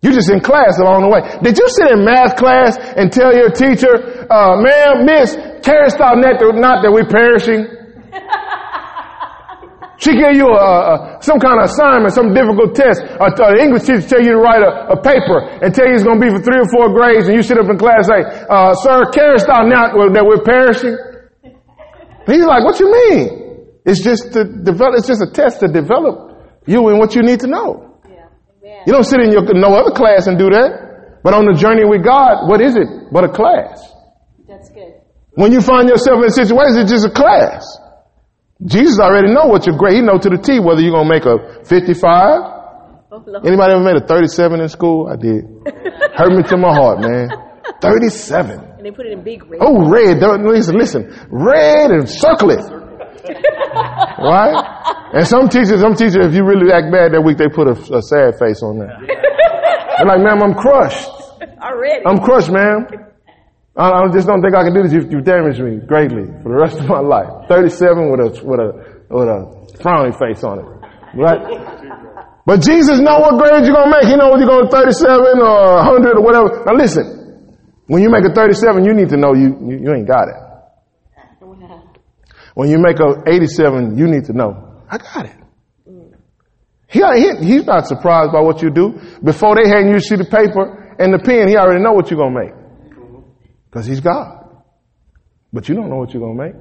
[0.00, 1.22] You just in class along the way.
[1.42, 5.34] Did you sit in math class and tell your teacher, uh, ma'am, miss,
[5.66, 7.66] carest thou not that we're perishing?
[9.98, 13.02] She gave you a, a, some kind of assignment, some difficult test.
[13.02, 16.22] An English teacher tell you to write a, a, paper and tell you it's going
[16.22, 18.46] to be for three or four grades, and you sit up in class and say,
[18.46, 20.94] uh, "Sir, carest thou not that we're perishing?"
[22.30, 23.66] He's like, what you mean?
[23.86, 27.40] It's just to develop, it's just a test to develop you and what you need
[27.40, 27.87] to know.
[28.86, 31.20] You don't sit in your, no other class and do that.
[31.22, 33.82] But on the journey with God, what is it but a class?
[34.46, 34.94] That's good.
[35.34, 37.66] When you find yourself in a situation, it's just a class.
[38.64, 39.94] Jesus already know what your grade.
[39.96, 42.58] He know to the T whether you're gonna make a 55.
[43.10, 45.08] Oh, Anybody ever made a 37 in school?
[45.08, 45.44] I did.
[46.14, 47.30] Hurt me to my heart, man.
[47.80, 48.58] 37.
[48.78, 49.60] And they put it in big red.
[49.62, 50.20] Oh, red.
[50.20, 51.06] Don't, listen, listen.
[51.30, 52.60] Red and circle it.
[54.18, 54.77] right?
[55.12, 57.76] And some teachers, some teachers, if you really act bad that week, they put a,
[57.96, 58.92] a sad face on there.
[59.00, 61.08] They're like, ma'am, I'm crushed.
[61.60, 62.04] Already.
[62.04, 62.86] I'm crushed, ma'am.
[63.76, 64.92] I, I just don't think I can do this.
[64.92, 67.48] You, you damaged me greatly for the rest of my life.
[67.48, 68.68] 37 with a, with a,
[69.08, 69.38] with a
[69.80, 70.66] frowny face on it.
[71.16, 71.40] Right?
[72.44, 74.08] But Jesus know what grade you're gonna make.
[74.08, 76.64] He know whether you're gonna 37 or 100 or whatever.
[76.64, 80.08] Now listen, when you make a 37, you need to know you, you, you ain't
[80.08, 80.48] got it.
[82.54, 85.36] When you make a 87, you need to know, I got it.
[86.88, 88.98] He, he, he's not surprised by what you do.
[89.22, 92.10] Before they hand you a sheet of paper and the pen, he already know what
[92.10, 92.54] you're gonna make.
[93.70, 94.62] Cause he's God.
[95.52, 96.54] But you don't know what you're gonna make.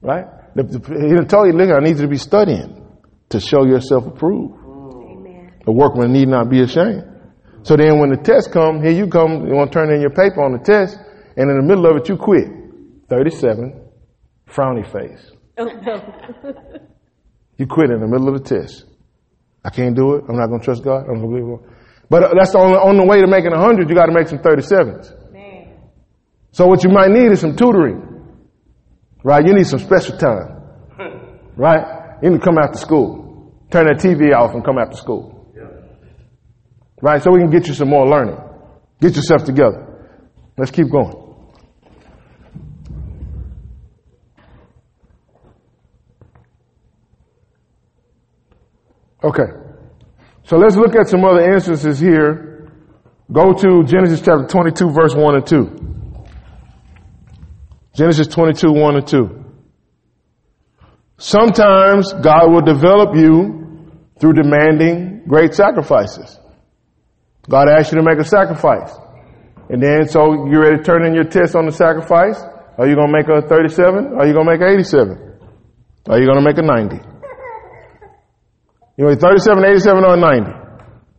[0.00, 0.26] Right?
[0.54, 2.86] The, the, he done told you, look, I need you to be studying
[3.30, 4.54] to show yourself approved.
[4.64, 5.52] Amen.
[5.64, 7.04] The workman need not be ashamed.
[7.64, 10.10] So then when the test come, here you come, you want to turn in your
[10.10, 10.98] paper on the test,
[11.36, 12.48] and in the middle of it you quit.
[13.08, 13.88] 37,
[14.48, 15.30] frowny face.
[15.58, 16.78] Oh, no.
[17.62, 18.86] You quit in the middle of the test.
[19.64, 20.24] I can't do it.
[20.28, 21.06] I'm not going to trust God.
[21.06, 21.76] I'm going to believe Him.
[22.10, 24.40] But uh, that's the only, only way to making 100, you got to make some
[24.40, 25.32] 37s.
[25.32, 25.78] Man.
[26.50, 28.02] So what you might need is some tutoring.
[29.22, 29.46] Right?
[29.46, 30.58] You need some special time.
[31.54, 32.18] Right?
[32.20, 33.54] You need to come after school.
[33.70, 35.54] Turn that TV off and come after school.
[37.00, 37.22] Right?
[37.22, 38.38] So we can get you some more learning.
[39.00, 40.18] Get yourself together.
[40.58, 41.14] Let's keep going.
[49.24, 49.52] Okay.
[50.44, 52.70] So let's look at some other instances here.
[53.30, 55.82] Go to Genesis chapter 22 verse 1 and 2.
[57.94, 59.44] Genesis 22, 1 and 2.
[61.18, 66.38] Sometimes God will develop you through demanding great sacrifices.
[67.48, 68.92] God asks you to make a sacrifice.
[69.68, 72.42] And then, so you're ready to turn in your test on the sacrifice.
[72.78, 74.14] Are you going to make a 37?
[74.18, 75.38] Are you going to make a 87?
[76.08, 77.11] Are you going to make a 90?
[79.02, 80.46] You know, 37, 87, or 90.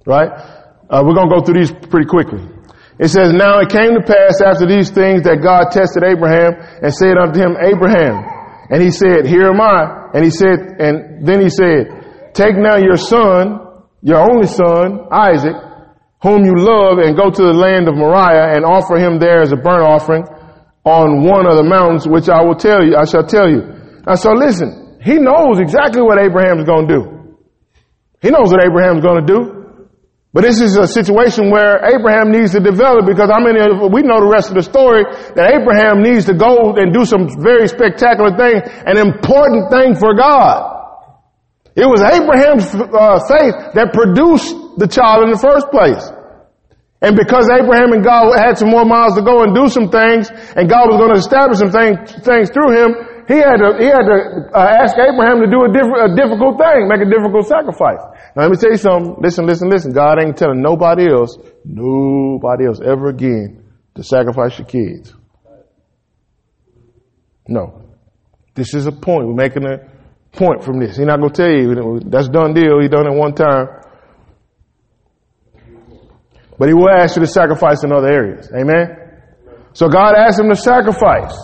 [0.07, 0.31] Right?
[0.87, 2.39] Uh, we're going to go through these pretty quickly.
[2.95, 6.95] It says, Now it came to pass after these things that God tested Abraham and
[6.95, 8.23] said unto him, Abraham.
[8.71, 10.15] And he said, Here am I.
[10.15, 13.59] And he said, and then he said, Take now your son,
[13.99, 15.59] your only son, Isaac,
[16.23, 19.51] whom you love, and go to the land of Moriah and offer him there as
[19.51, 20.23] a burnt offering
[20.87, 23.59] on one of the mountains, which I will tell you, I shall tell you.
[24.07, 27.22] And so listen, he knows exactly what Abraham's going to do.
[28.23, 29.39] He knows what Abraham's going to do.
[30.31, 33.53] But this is a situation where Abraham needs to develop because I mean,
[33.93, 35.05] we know the rest of the story
[35.35, 40.15] that Abraham needs to go and do some very spectacular thing, an important thing for
[40.15, 40.73] God.
[41.75, 46.01] It was Abraham's uh, faith that produced the child in the first place.
[47.03, 50.31] And because Abraham and God had some more miles to go and do some things,
[50.55, 53.85] and God was going to establish some things, things through him, he had to, he
[53.87, 54.17] had to
[54.53, 58.01] uh, ask Abraham to do a, diff- a difficult thing, make a difficult sacrifice.
[58.35, 59.15] Now let me tell you something.
[59.21, 59.93] Listen, listen, listen.
[59.93, 63.63] God ain't telling nobody else, nobody else ever again
[63.95, 65.13] to sacrifice your kids.
[67.47, 67.81] No.
[68.55, 69.27] This is a point.
[69.27, 69.89] We're making a
[70.31, 70.97] point from this.
[70.97, 72.81] He's not going to tell you that's done deal.
[72.81, 73.67] He done it one time.
[76.57, 78.49] But he will ask you to sacrifice in other areas.
[78.55, 78.97] Amen.
[79.73, 81.35] So God asked him to sacrifice.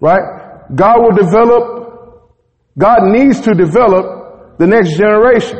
[0.00, 0.37] Right?
[0.74, 2.32] God will develop,
[2.76, 5.58] God needs to develop the next generation.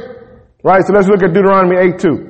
[0.62, 0.82] Right?
[0.84, 2.28] So let's look at Deuteronomy 8 2.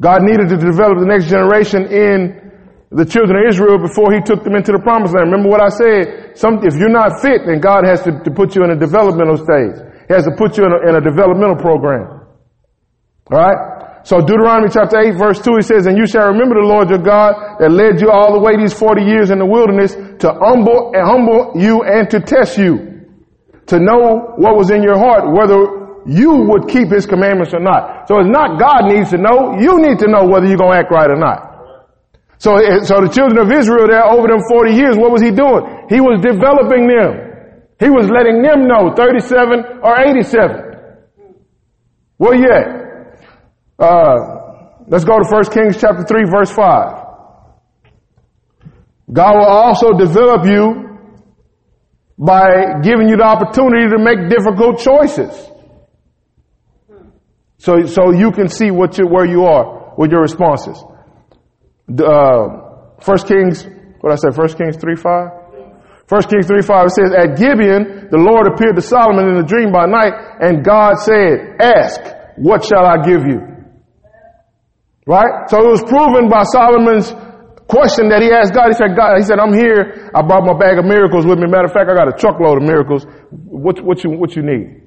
[0.00, 2.48] God needed to develop the next generation in
[2.90, 5.30] the children of Israel before he took them into the promised land.
[5.30, 6.38] Remember what I said?
[6.38, 9.36] Some, if you're not fit, then God has to, to put you in a developmental
[9.36, 9.76] stage.
[10.06, 12.24] He has to put you in a, in a developmental program.
[13.26, 13.77] Alright?
[14.08, 17.04] So Deuteronomy chapter 8 verse 2, he says, And you shall remember the Lord your
[17.04, 20.96] God that led you all the way these 40 years in the wilderness to humble
[20.96, 23.04] and humble you and to test you.
[23.68, 25.60] To know what was in your heart, whether
[26.08, 28.08] you would keep his commandments or not.
[28.08, 30.80] So it's not God needs to know, you need to know whether you're going to
[30.80, 31.44] act right or not.
[32.40, 35.36] So, eh, so the children of Israel there over them 40 years, what was he
[35.36, 35.84] doing?
[35.92, 37.12] He was developing them.
[37.76, 40.96] He was letting them know 37 or 87.
[42.16, 42.77] Well, yeah.
[43.78, 47.06] Uh, let's go to 1 Kings chapter 3 verse 5.
[49.12, 50.88] God will also develop you
[52.18, 55.48] by giving you the opportunity to make difficult choices.
[57.58, 60.82] So, so you can see what you, where you are with your responses.
[61.88, 62.66] Uh,
[63.00, 63.64] First Kings,
[64.00, 65.28] what I say, First Kings 3 5?
[66.06, 69.46] First Kings 3 5 it says, At Gibeon, the Lord appeared to Solomon in a
[69.46, 72.00] dream by night, and God said, Ask,
[72.36, 73.57] what shall I give you?
[75.08, 75.48] Right?
[75.48, 77.08] So it was proven by Solomon's
[77.64, 78.68] question that he asked God.
[78.68, 80.12] He said, God, he said, I'm here.
[80.12, 81.48] I brought my bag of miracles with me.
[81.48, 83.08] Matter of fact, I got a truckload of miracles.
[83.32, 84.84] What, what you, what you need?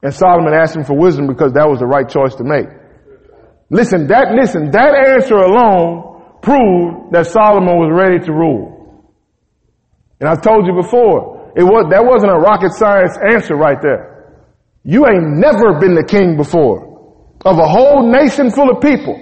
[0.00, 2.72] And Solomon asked him for wisdom because that was the right choice to make.
[3.68, 9.04] Listen, that, listen, that answer alone proved that Solomon was ready to rule.
[10.20, 14.40] And I've told you before, it was, that wasn't a rocket science answer right there.
[14.84, 16.87] You ain't never been the king before
[17.44, 19.14] of a whole nation full of people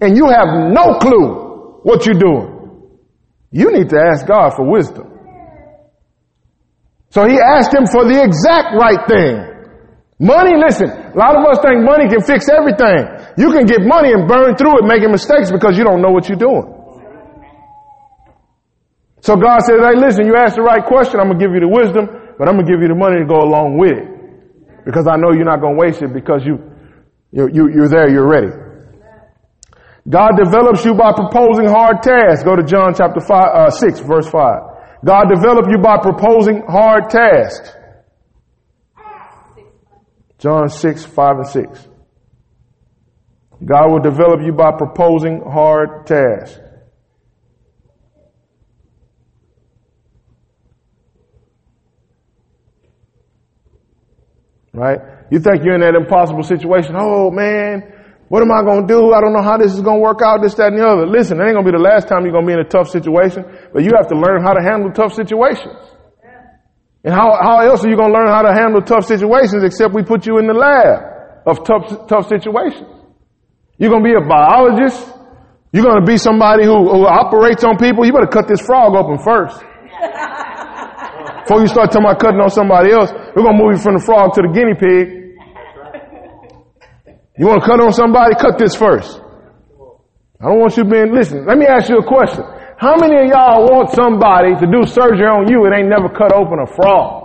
[0.00, 2.48] and you have no clue what you're doing.
[3.50, 5.08] You need to ask God for wisdom.
[7.10, 9.52] So he asked him for the exact right thing.
[10.18, 13.04] Money, listen, a lot of us think money can fix everything.
[13.36, 16.28] You can get money and burn through it making mistakes because you don't know what
[16.28, 16.64] you're doing.
[19.20, 21.20] So God says, hey, listen, you asked the right question.
[21.20, 22.06] I'm going to give you the wisdom,
[22.38, 24.08] but I'm going to give you the money to go along with it.
[24.86, 26.58] Because I know you're not going to waste it because you,
[27.32, 28.52] you're, you, you're there, you're ready.
[30.08, 32.44] God develops you by proposing hard tasks.
[32.44, 34.72] Go to John chapter five, uh, 6, verse 5.
[35.04, 37.72] God developed you by proposing hard tasks.
[40.38, 41.88] John 6, 5 and 6.
[43.64, 46.58] God will develop you by proposing hard tasks.
[54.74, 54.98] Right?
[55.32, 56.92] You think you're in that impossible situation.
[56.92, 57.88] Oh man,
[58.28, 59.16] what am I going to do?
[59.16, 61.08] I don't know how this is going to work out, this, that, and the other.
[61.08, 62.68] Listen, it ain't going to be the last time you're going to be in a
[62.68, 65.72] tough situation, but you have to learn how to handle tough situations.
[67.00, 69.96] And how, how else are you going to learn how to handle tough situations except
[69.96, 72.92] we put you in the lab of tough, tough situations?
[73.80, 75.00] You're going to be a biologist.
[75.72, 78.04] You're going to be somebody who, who operates on people.
[78.04, 79.56] You better cut this frog open first.
[81.44, 83.96] Before you start talking about cutting on somebody else, we're going to move you from
[83.96, 85.21] the frog to the guinea pig.
[87.38, 88.34] You want to cut on somebody?
[88.34, 89.20] Cut this first.
[90.40, 92.44] I don't want you being, listen, let me ask you a question.
[92.76, 96.34] How many of y'all want somebody to do surgery on you and ain't never cut
[96.34, 97.22] open a frog?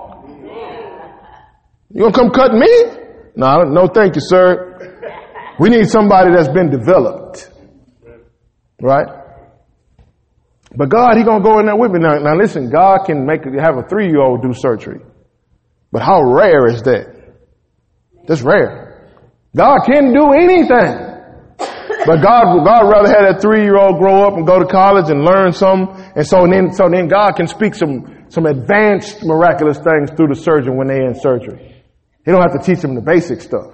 [1.90, 2.70] You gonna come cut me?
[3.36, 4.78] No, no thank you, sir.
[5.60, 7.50] We need somebody that's been developed.
[8.80, 9.08] Right?
[10.76, 12.00] But God, He gonna go in there with me.
[12.00, 15.02] Now, now listen, God can make, have a three-year-old do surgery.
[15.92, 17.08] But how rare is that?
[18.28, 18.87] That's rare.
[19.56, 21.08] God can do anything.
[22.06, 25.52] But God, God rather had that three-year-old grow up and go to college and learn
[25.52, 30.30] some, and so then, so then God can speak some, some advanced miraculous things through
[30.30, 31.84] the surgeon when they're in surgery.
[32.24, 33.74] He don't have to teach them the basic stuff.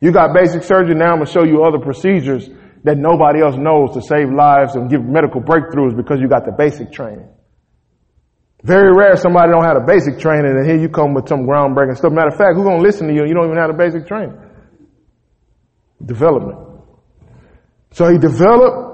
[0.00, 2.48] You got basic surgery, now I'm gonna show you other procedures
[2.84, 6.54] that nobody else knows to save lives and give medical breakthroughs because you got the
[6.56, 7.28] basic training.
[8.62, 11.96] Very rare somebody don't have a basic training and here you come with some groundbreaking
[11.96, 12.12] stuff.
[12.12, 13.26] Matter of fact, who's gonna listen to you?
[13.26, 14.38] You don't even have a basic training.
[16.04, 16.58] Development.
[17.92, 18.88] So he developed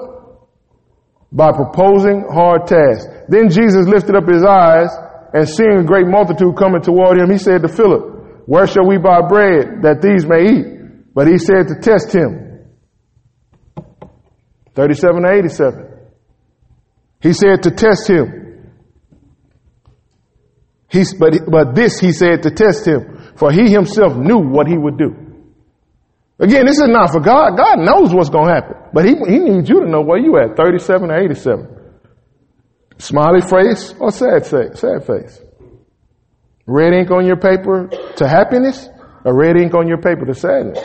[1.32, 3.06] by proposing hard tasks.
[3.28, 4.88] Then Jesus lifted up his eyes
[5.32, 8.98] and seeing a great multitude coming toward him, he said to Philip, where shall we
[8.98, 11.14] buy bread that these may eat?
[11.14, 12.40] But he said to test him.
[14.74, 15.88] 37 to 87.
[17.20, 18.70] He said to test him.
[20.88, 24.76] He, but, but this he said to test him, for he himself knew what he
[24.76, 25.33] would do.
[26.38, 27.56] Again, this is not for God.
[27.56, 28.76] God knows what's going to happen.
[28.92, 31.68] But he, he needs you to know where you at, 37 or 87.
[32.98, 35.40] Smiley face or sad, sad face?
[36.66, 38.88] Red ink on your paper to happiness
[39.24, 40.78] or red ink on your paper to sadness?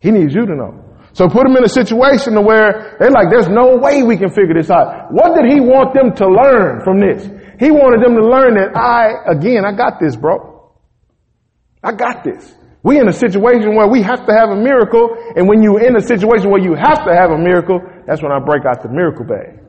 [0.00, 0.82] He needs you to know.
[1.12, 4.28] So put them in a situation to where they're like, there's no way we can
[4.28, 5.10] figure this out.
[5.10, 7.24] What did he want them to learn from this?
[7.58, 10.74] He wanted them to learn that I, again, I got this, bro.
[11.82, 12.54] I got this.
[12.82, 15.96] We in a situation where we have to have a miracle, and when you're in
[15.96, 18.88] a situation where you have to have a miracle, that's when I break out the
[18.88, 19.60] miracle bag.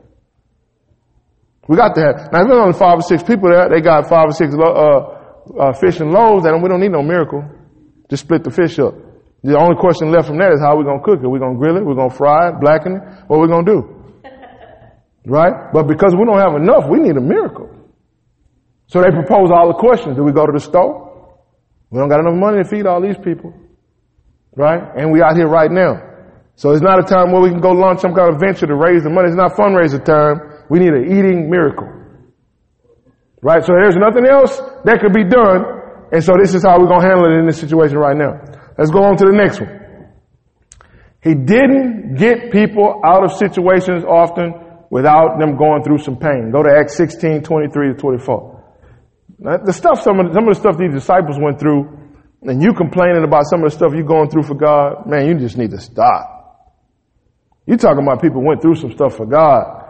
[1.68, 2.32] We got to have.
[2.32, 4.64] Now, if there's only five or six people there, they got five or six uh,
[4.64, 7.44] uh, fish and loaves, and we don't need no miracle.
[8.08, 8.94] Just split the fish up.
[9.42, 11.28] The only question left from that is how we gonna cook it.
[11.28, 13.94] We're gonna grill it, we're gonna fry it, blacken it, what we gonna do?
[15.26, 15.52] Right?
[15.74, 17.68] But because we don't have enough, we need a miracle.
[18.86, 20.16] So they propose all the questions.
[20.16, 21.07] Do we go to the store?
[21.90, 23.54] We don't got enough money to feed all these people.
[24.54, 24.82] Right?
[24.96, 26.02] And we out here right now.
[26.56, 28.74] So it's not a time where we can go launch some kind of venture to
[28.74, 29.28] raise the money.
[29.28, 30.64] It's not fundraiser time.
[30.68, 31.86] We need an eating miracle.
[33.40, 33.64] Right?
[33.64, 35.64] So there's nothing else that could be done.
[36.10, 38.42] And so this is how we're going to handle it in this situation right now.
[38.76, 39.78] Let's go on to the next one.
[41.22, 44.54] He didn't get people out of situations often
[44.90, 46.50] without them going through some pain.
[46.50, 48.57] Go to Acts 16, 23 to 24.
[49.40, 51.86] The stuff, some of, the, some of the stuff these disciples went through,
[52.42, 55.38] and you complaining about some of the stuff you're going through for God, man, you
[55.38, 56.34] just need to stop.
[57.66, 59.84] You talking about people went through some stuff for God.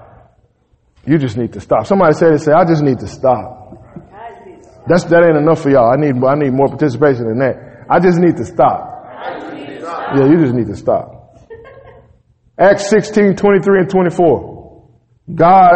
[1.07, 1.87] You just need to stop.
[1.87, 3.73] Somebody said it, say, I just need to stop.
[4.87, 5.91] That's, that ain't enough for y'all.
[5.93, 7.87] I need, I need more participation than that.
[7.89, 8.85] I just need to stop.
[10.17, 11.37] Yeah, you just need to stop.
[12.59, 14.89] Acts 16, 23 and 24.
[15.35, 15.75] God,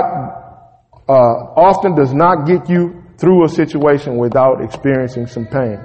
[1.09, 5.79] uh, often does not get you through a situation without experiencing some pain.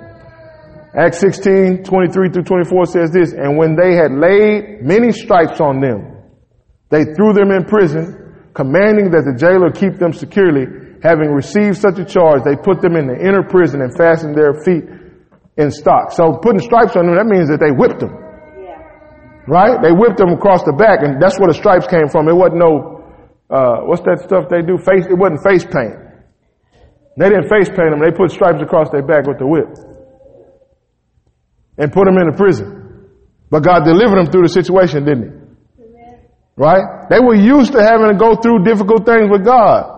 [0.96, 5.80] Acts 16, 23 through 24 says this, and when they had laid many stripes on
[5.80, 6.18] them,
[6.90, 10.66] they threw them in prison, commanding that the jailer keep them securely.
[11.04, 14.58] Having received such a charge, they put them in the inner prison and fastened their
[14.66, 14.90] feet
[15.58, 16.12] in stock.
[16.14, 18.18] So putting stripes on them, that means that they whipped them.
[18.58, 18.82] Yeah.
[19.46, 19.78] Right?
[19.84, 22.26] They whipped them across the back, and that's where the stripes came from.
[22.26, 23.06] It wasn't no,
[23.54, 24.82] uh, what's that stuff they do?
[24.82, 26.07] Face, it wasn't face paint.
[27.18, 28.00] They didn't face paint them.
[28.00, 29.74] They put stripes across their back with the whip.
[31.78, 33.10] And put them in the prison.
[33.50, 35.32] But God delivered them through the situation, didn't he?
[36.58, 37.10] Right?
[37.10, 39.98] They were used to having to go through difficult things with God.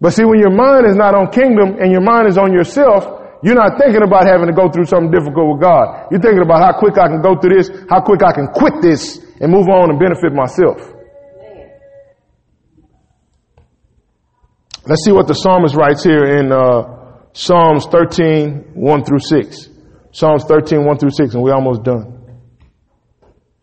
[0.00, 3.06] But see, when your mind is not on kingdom and your mind is on yourself,
[3.42, 6.10] you're not thinking about having to go through something difficult with God.
[6.10, 8.82] You're thinking about how quick I can go through this, how quick I can quit
[8.82, 10.91] this and move on and benefit myself.
[14.84, 19.68] Let's see what the psalmist writes here in uh, Psalms 13, 1 through 6.
[20.10, 22.40] Psalms 13, 1 through 6, and we're almost done.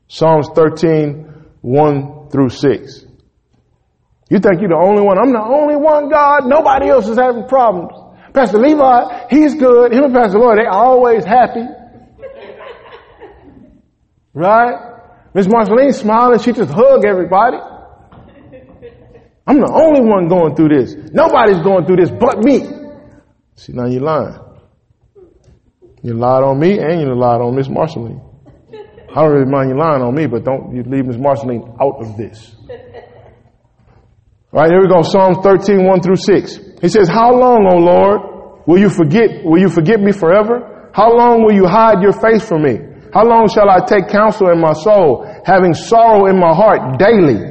[0.08, 3.06] Psalms 13, 1 through 6.
[4.30, 5.18] You think you're the only one.
[5.20, 6.46] I'm the only one, God.
[6.46, 7.92] Nobody else is having problems.
[8.34, 9.92] Pastor Levi, he's good.
[9.92, 11.66] Him and Pastor Lloyd, they always happy.
[14.34, 14.76] Right?
[15.34, 16.40] Miss Marceline smiling.
[16.40, 17.58] She just hug everybody.
[19.48, 20.96] I'm the only one going through this.
[21.12, 22.68] Nobody's going through this but me.
[23.56, 24.38] See, now you're lying.
[26.02, 28.22] You lied on me and you lied on Miss Marceline.
[29.12, 31.98] I don't really mind you lying on me, but don't you leave Miss Marceline out
[32.00, 32.56] of this.
[34.52, 35.02] All right, here we go.
[35.02, 36.60] Psalm 13, 1 through 6.
[36.82, 40.90] He says, How long, O Lord, will you forget, will you forget me forever?
[40.94, 42.78] How long will you hide your face from me?
[43.14, 47.49] How long shall I take counsel in my soul, having sorrow in my heart daily?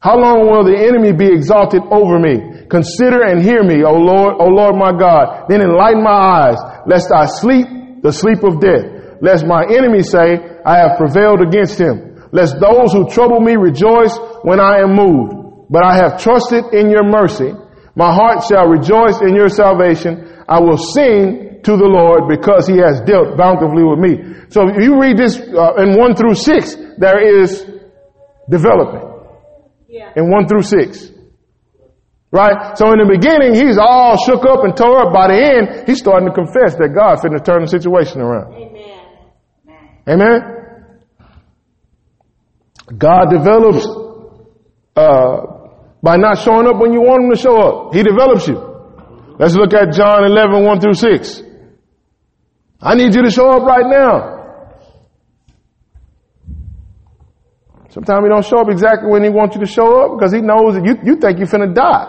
[0.00, 2.66] How long will the enemy be exalted over me?
[2.70, 5.46] Consider and hear me, O Lord, O Lord my God.
[5.48, 9.18] Then enlighten my eyes, lest I sleep the sleep of death.
[9.20, 12.28] Lest my enemies say, I have prevailed against him.
[12.30, 15.38] Lest those who trouble me rejoice when I am moved
[15.70, 17.52] but I have trusted in your mercy.
[17.94, 20.42] My heart shall rejoice in your salvation.
[20.48, 24.46] I will sing to the Lord because he has dealt bountifully with me.
[24.48, 27.66] So if you read this uh, in 1 through 6, there is
[28.48, 29.17] development.
[29.88, 30.12] Yeah.
[30.16, 31.12] In 1 through 6.
[32.30, 32.76] Right?
[32.76, 35.14] So in the beginning, he's all shook up and tore up.
[35.14, 38.52] By the end, he's starting to confess that God finna turn the situation around.
[38.52, 38.98] Amen.
[40.06, 40.40] Amen?
[42.98, 43.86] God develops
[44.94, 45.72] uh,
[46.02, 47.94] by not showing up when you want him to show up.
[47.94, 48.60] He develops you.
[49.38, 51.42] Let's look at John 11, 1 through 6.
[52.80, 54.37] I need you to show up right now.
[57.88, 60.40] Sometimes he don't show up exactly when he wants you to show up because he
[60.40, 62.04] knows that you, you think you're finna die.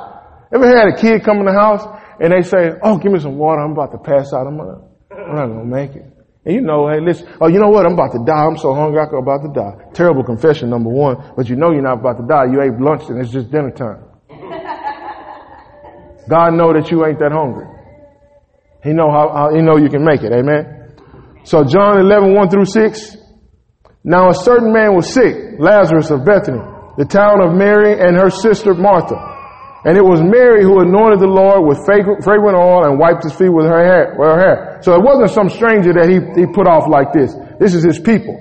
[0.53, 1.85] Ever had a kid come in the house
[2.19, 3.61] and they say, oh, give me some water.
[3.61, 4.47] I'm about to pass out.
[4.47, 6.05] I'm not, I'm not to make it.
[6.45, 7.85] And you know, hey, listen, oh, you know what?
[7.85, 8.43] I'm about to die.
[8.43, 8.99] I'm so hungry.
[8.99, 9.91] I'm about to die.
[9.93, 11.33] Terrible confession, number one.
[11.37, 12.45] But you know you're not about to die.
[12.51, 14.03] You ate lunch and it's just dinner time.
[16.29, 17.67] God know that you ain't that hungry.
[18.83, 20.31] He know how, how he know you can make it.
[20.31, 20.93] Amen.
[21.43, 23.17] So John 11, 1 through 6.
[24.03, 26.63] Now a certain man was sick, Lazarus of Bethany,
[26.97, 29.15] the town of Mary and her sister Martha.
[29.83, 33.51] And it was Mary who anointed the Lord with fragrant oil and wiped his feet
[33.51, 34.15] with her hair.
[34.19, 34.79] With her hair.
[34.83, 37.31] So it wasn't some stranger that he, he put off like this.
[37.59, 38.35] This is his people,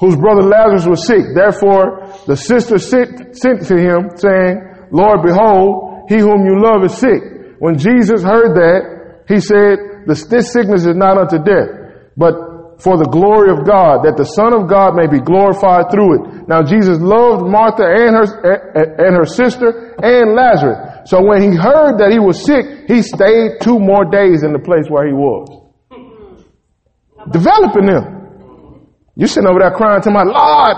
[0.00, 1.36] whose brother Lazarus was sick.
[1.36, 6.96] Therefore, the sister sent, sent to him, saying, Lord, behold, he whom you love is
[6.96, 7.60] sick.
[7.60, 13.06] When Jesus heard that, he said, this sickness is not unto death, but for the
[13.06, 16.48] glory of God, that the Son of God may be glorified through it.
[16.48, 18.26] Now Jesus loved Martha and her,
[18.98, 21.08] and her sister and Lazarus.
[21.10, 24.58] So when he heard that he was sick, he stayed two more days in the
[24.58, 25.48] place where he was.
[27.30, 28.04] Developing them.
[29.16, 30.76] You sitting over there crying to my Lord,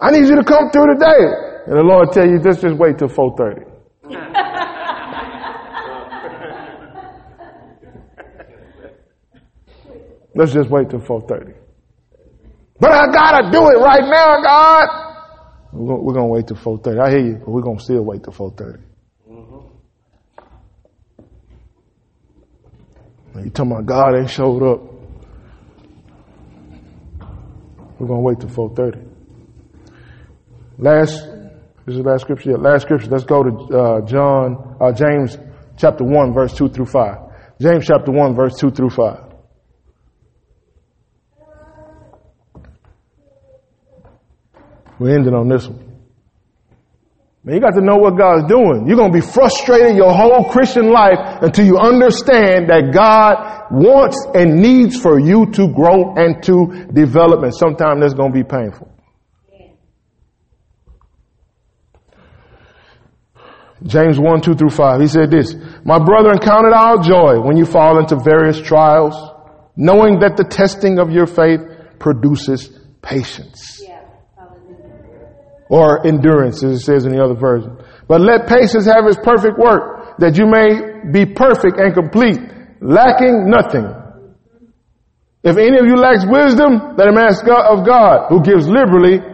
[0.00, 1.22] I need you to come through today.
[1.66, 3.68] And the Lord tell you, just, just wait till 4.30.
[10.34, 11.54] Let's just wait till 4.30.
[12.80, 14.88] But I gotta do it right now, God.
[15.72, 17.00] We're gonna, wait till 4.30.
[17.00, 18.82] I hear you, but we're gonna still wait till 4.30.
[23.44, 24.80] You talking about God ain't showed up.
[27.98, 29.08] We're gonna wait till 4.30.
[30.78, 31.26] Last,
[31.86, 32.50] this is the last scripture.
[32.50, 33.08] Yeah, last scripture.
[33.08, 35.38] Let's go to uh, John, uh, James
[35.78, 37.16] chapter 1, verse 2 through 5.
[37.60, 39.31] James chapter 1, verse 2 through 5.
[45.02, 45.82] We're ending on this one.
[47.42, 48.86] Man, you got to know what God's doing.
[48.86, 54.16] You're going to be frustrated your whole Christian life until you understand that God wants
[54.32, 57.42] and needs for you to grow and to develop.
[57.42, 58.92] And sometimes that's going to be painful.
[63.82, 65.00] James 1, 2 through 5.
[65.00, 69.16] He said this, My brethren, count it our joy when you fall into various trials,
[69.74, 71.58] knowing that the testing of your faith
[71.98, 72.70] produces
[73.02, 73.82] patience
[75.72, 77.72] or endurance, as it says in the other version.
[78.06, 82.36] But let patience have its perfect work, that you may be perfect and complete,
[82.84, 83.88] lacking nothing.
[85.42, 89.24] If any of you lacks wisdom, let him ask God of God, who gives liberally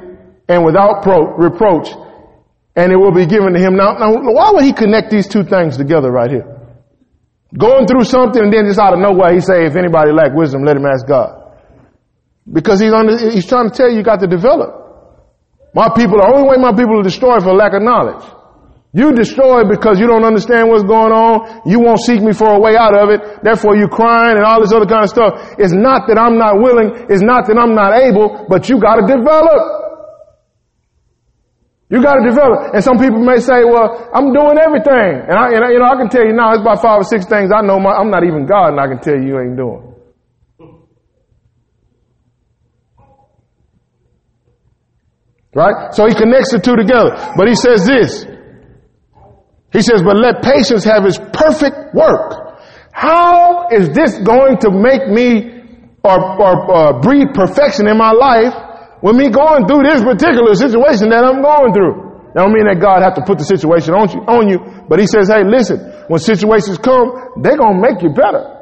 [0.47, 1.91] and without pro- reproach,
[2.76, 3.74] and it will be given to him.
[3.74, 6.47] Now, now, why would he connect these two things together right here?
[7.51, 10.62] Going through something and then just out of nowhere he say, if anybody lack wisdom,
[10.62, 11.34] let him ask God.
[12.47, 14.88] Because he's, under, he's trying to tell you you got to develop.
[15.79, 18.26] My people, the only way my people are destroyed for lack of knowledge.
[18.91, 21.62] You destroy because you don't understand what's going on.
[21.70, 23.22] You won't seek me for a way out of it.
[23.47, 25.55] Therefore you crying and all this other kind of stuff.
[25.55, 27.07] It's not that I'm not willing.
[27.07, 29.62] It's not that I'm not able, but you gotta develop.
[31.95, 32.74] You gotta develop.
[32.74, 35.31] And some people may say, well, I'm doing everything.
[35.31, 37.07] And I, and I, you know, I can tell you now, it's about five or
[37.07, 39.39] six things I know my, I'm not even God and I can tell you you
[39.39, 39.88] ain't doing.
[45.55, 45.95] Right?
[45.95, 47.17] So he connects the two together.
[47.37, 48.25] But he says this.
[49.73, 52.61] He says, but let patience have its perfect work.
[52.93, 55.61] How is this going to make me
[56.03, 58.55] or, or uh, breed perfection in my life
[59.01, 62.09] when me going through this particular situation that I'm going through?
[62.35, 65.01] That don't mean that God have to put the situation on you, on you, but
[65.01, 65.79] he says, hey, listen,
[66.09, 68.58] when situations come, they're going to make you better.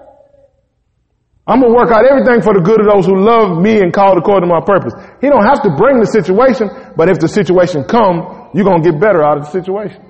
[1.46, 4.18] I'm gonna work out everything for the good of those who love me and called
[4.18, 4.98] according to my purpose.
[5.22, 6.66] He don't have to bring the situation,
[6.98, 10.02] but if the situation come, you're gonna get better out of the situation.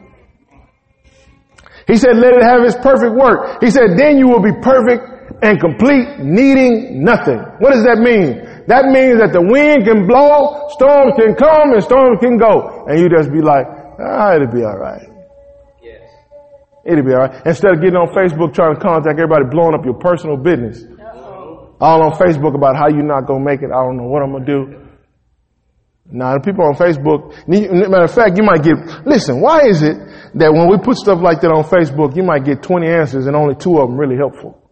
[1.87, 3.61] He said, let it have its perfect work.
[3.61, 5.05] He said, then you will be perfect
[5.45, 7.39] and complete, needing nothing.
[7.61, 8.41] What does that mean?
[8.66, 12.89] That means that the wind can blow, storms can come, and storms can go.
[12.89, 13.68] And you just be like,
[14.01, 15.07] ah, it'll be alright.
[15.84, 16.01] Yes.
[16.82, 17.45] It'll be alright.
[17.47, 20.82] Instead of getting on Facebook trying to contact everybody, blowing up your personal business
[21.81, 23.70] all on Facebook about how you're not gonna make it.
[23.70, 24.87] I don't know what I'm gonna do.
[26.11, 29.97] Now, the people on Facebook, matter of fact, you might get, listen, why is it
[30.35, 33.35] that when we put stuff like that on Facebook, you might get 20 answers and
[33.35, 34.62] only two of them really helpful?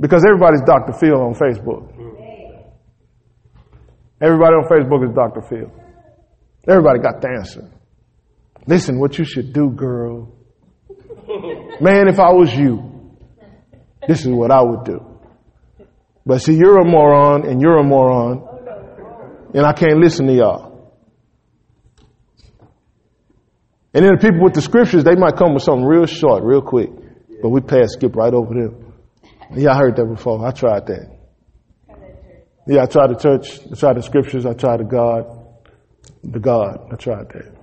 [0.00, 0.94] because everybody's Dr.
[0.98, 1.92] Phil on Facebook.
[4.20, 5.42] Everybody on Facebook is Dr.
[5.42, 5.70] Phil.
[6.66, 7.70] Everybody got the answer.
[8.66, 10.32] Listen, what you should do, girl.
[11.80, 13.16] Man, if I was you,
[14.08, 15.09] this is what I would do.
[16.26, 18.46] But see, you're a moron and you're a moron.
[19.54, 20.70] And I can't listen to y'all.
[23.92, 26.62] And then the people with the scriptures, they might come with something real short, real
[26.62, 26.90] quick.
[27.42, 28.92] But we pass, skip right over them.
[29.56, 30.46] Yeah, I heard that before.
[30.46, 31.18] I tried that.
[32.68, 33.58] Yeah, I tried the church.
[33.72, 34.46] I tried the scriptures.
[34.46, 35.24] I tried the God.
[36.22, 36.88] The God.
[36.92, 37.56] I tried that.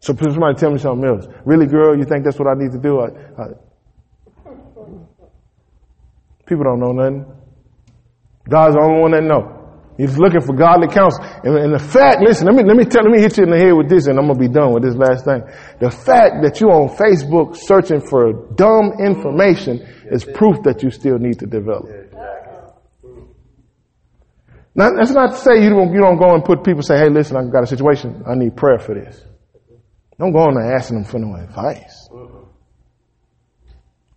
[0.00, 1.26] So somebody tell me something else.
[1.44, 3.00] Really, girl, you think that's what I need to do?
[3.00, 3.06] I,
[3.40, 3.46] I,
[6.48, 7.26] People don't know nothing.
[8.48, 9.58] God's the only one that know.
[9.98, 11.22] He's looking for godly counsel.
[11.42, 13.50] And, and, the fact, listen, let me, let me tell, let me hit you in
[13.50, 15.42] the head with this and I'm going to be done with this last thing.
[15.80, 21.18] The fact that you're on Facebook searching for dumb information is proof that you still
[21.18, 21.90] need to develop.
[24.74, 27.10] Now, that's not to say you don't, you don't go and put people say, hey,
[27.10, 28.22] listen, I've got a situation.
[28.24, 29.20] I need prayer for this.
[30.16, 32.08] Don't go on there asking them for no advice.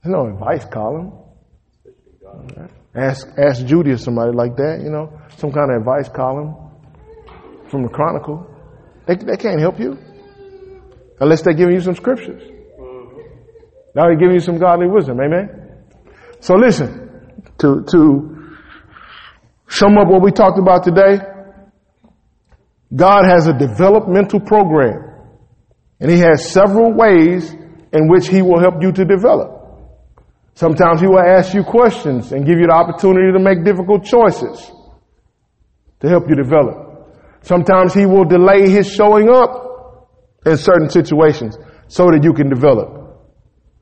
[0.04, 1.31] There's no advice column.
[2.94, 6.56] Ask, ask Judy or somebody like that, you know, some kind of advice column
[7.70, 8.46] from the Chronicle.
[9.08, 9.98] They, they can't help you
[11.20, 12.44] unless they're giving you some scriptures.
[13.96, 15.20] Now they're giving you some godly wisdom.
[15.22, 15.84] Amen.
[16.42, 18.58] So listen, to, to
[19.70, 21.20] sum up what we talked about today,
[22.94, 25.12] God has a developmental program
[26.00, 27.52] and he has several ways
[27.94, 29.61] in which he will help you to develop.
[30.54, 34.72] Sometimes he will ask you questions and give you the opportunity to make difficult choices
[36.02, 37.08] to help you develop.
[37.42, 40.10] Sometimes he will delay his showing up
[40.46, 43.02] in certain situations so that you can develop.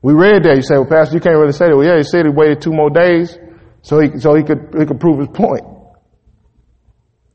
[0.02, 0.56] We read that.
[0.56, 1.76] You say, well, Pastor, you can't really say that.
[1.76, 3.36] Well, yeah, he said he waited two more days
[3.82, 5.64] so he, so he could, he could prove his point.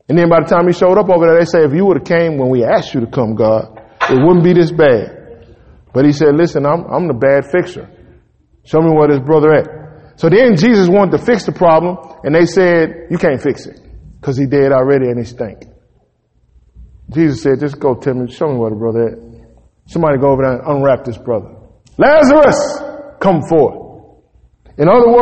[0.07, 1.97] And then by the time he showed up over there, they say, if you would
[1.97, 5.47] have came when we asked you to come, God, it wouldn't be this bad.
[5.93, 7.89] But he said, listen, I'm, I'm the bad fixer.
[8.65, 10.19] Show me where this brother at.
[10.19, 13.79] So then Jesus wanted to fix the problem and they said, you can't fix it
[14.19, 15.65] because he dead already and he stink.
[17.13, 19.17] Jesus said, just go tell me, show me where the brother at.
[19.87, 21.53] Somebody go over there and unwrap this brother.
[21.97, 22.57] Lazarus,
[23.21, 23.85] come forth.
[24.77, 25.21] In other words,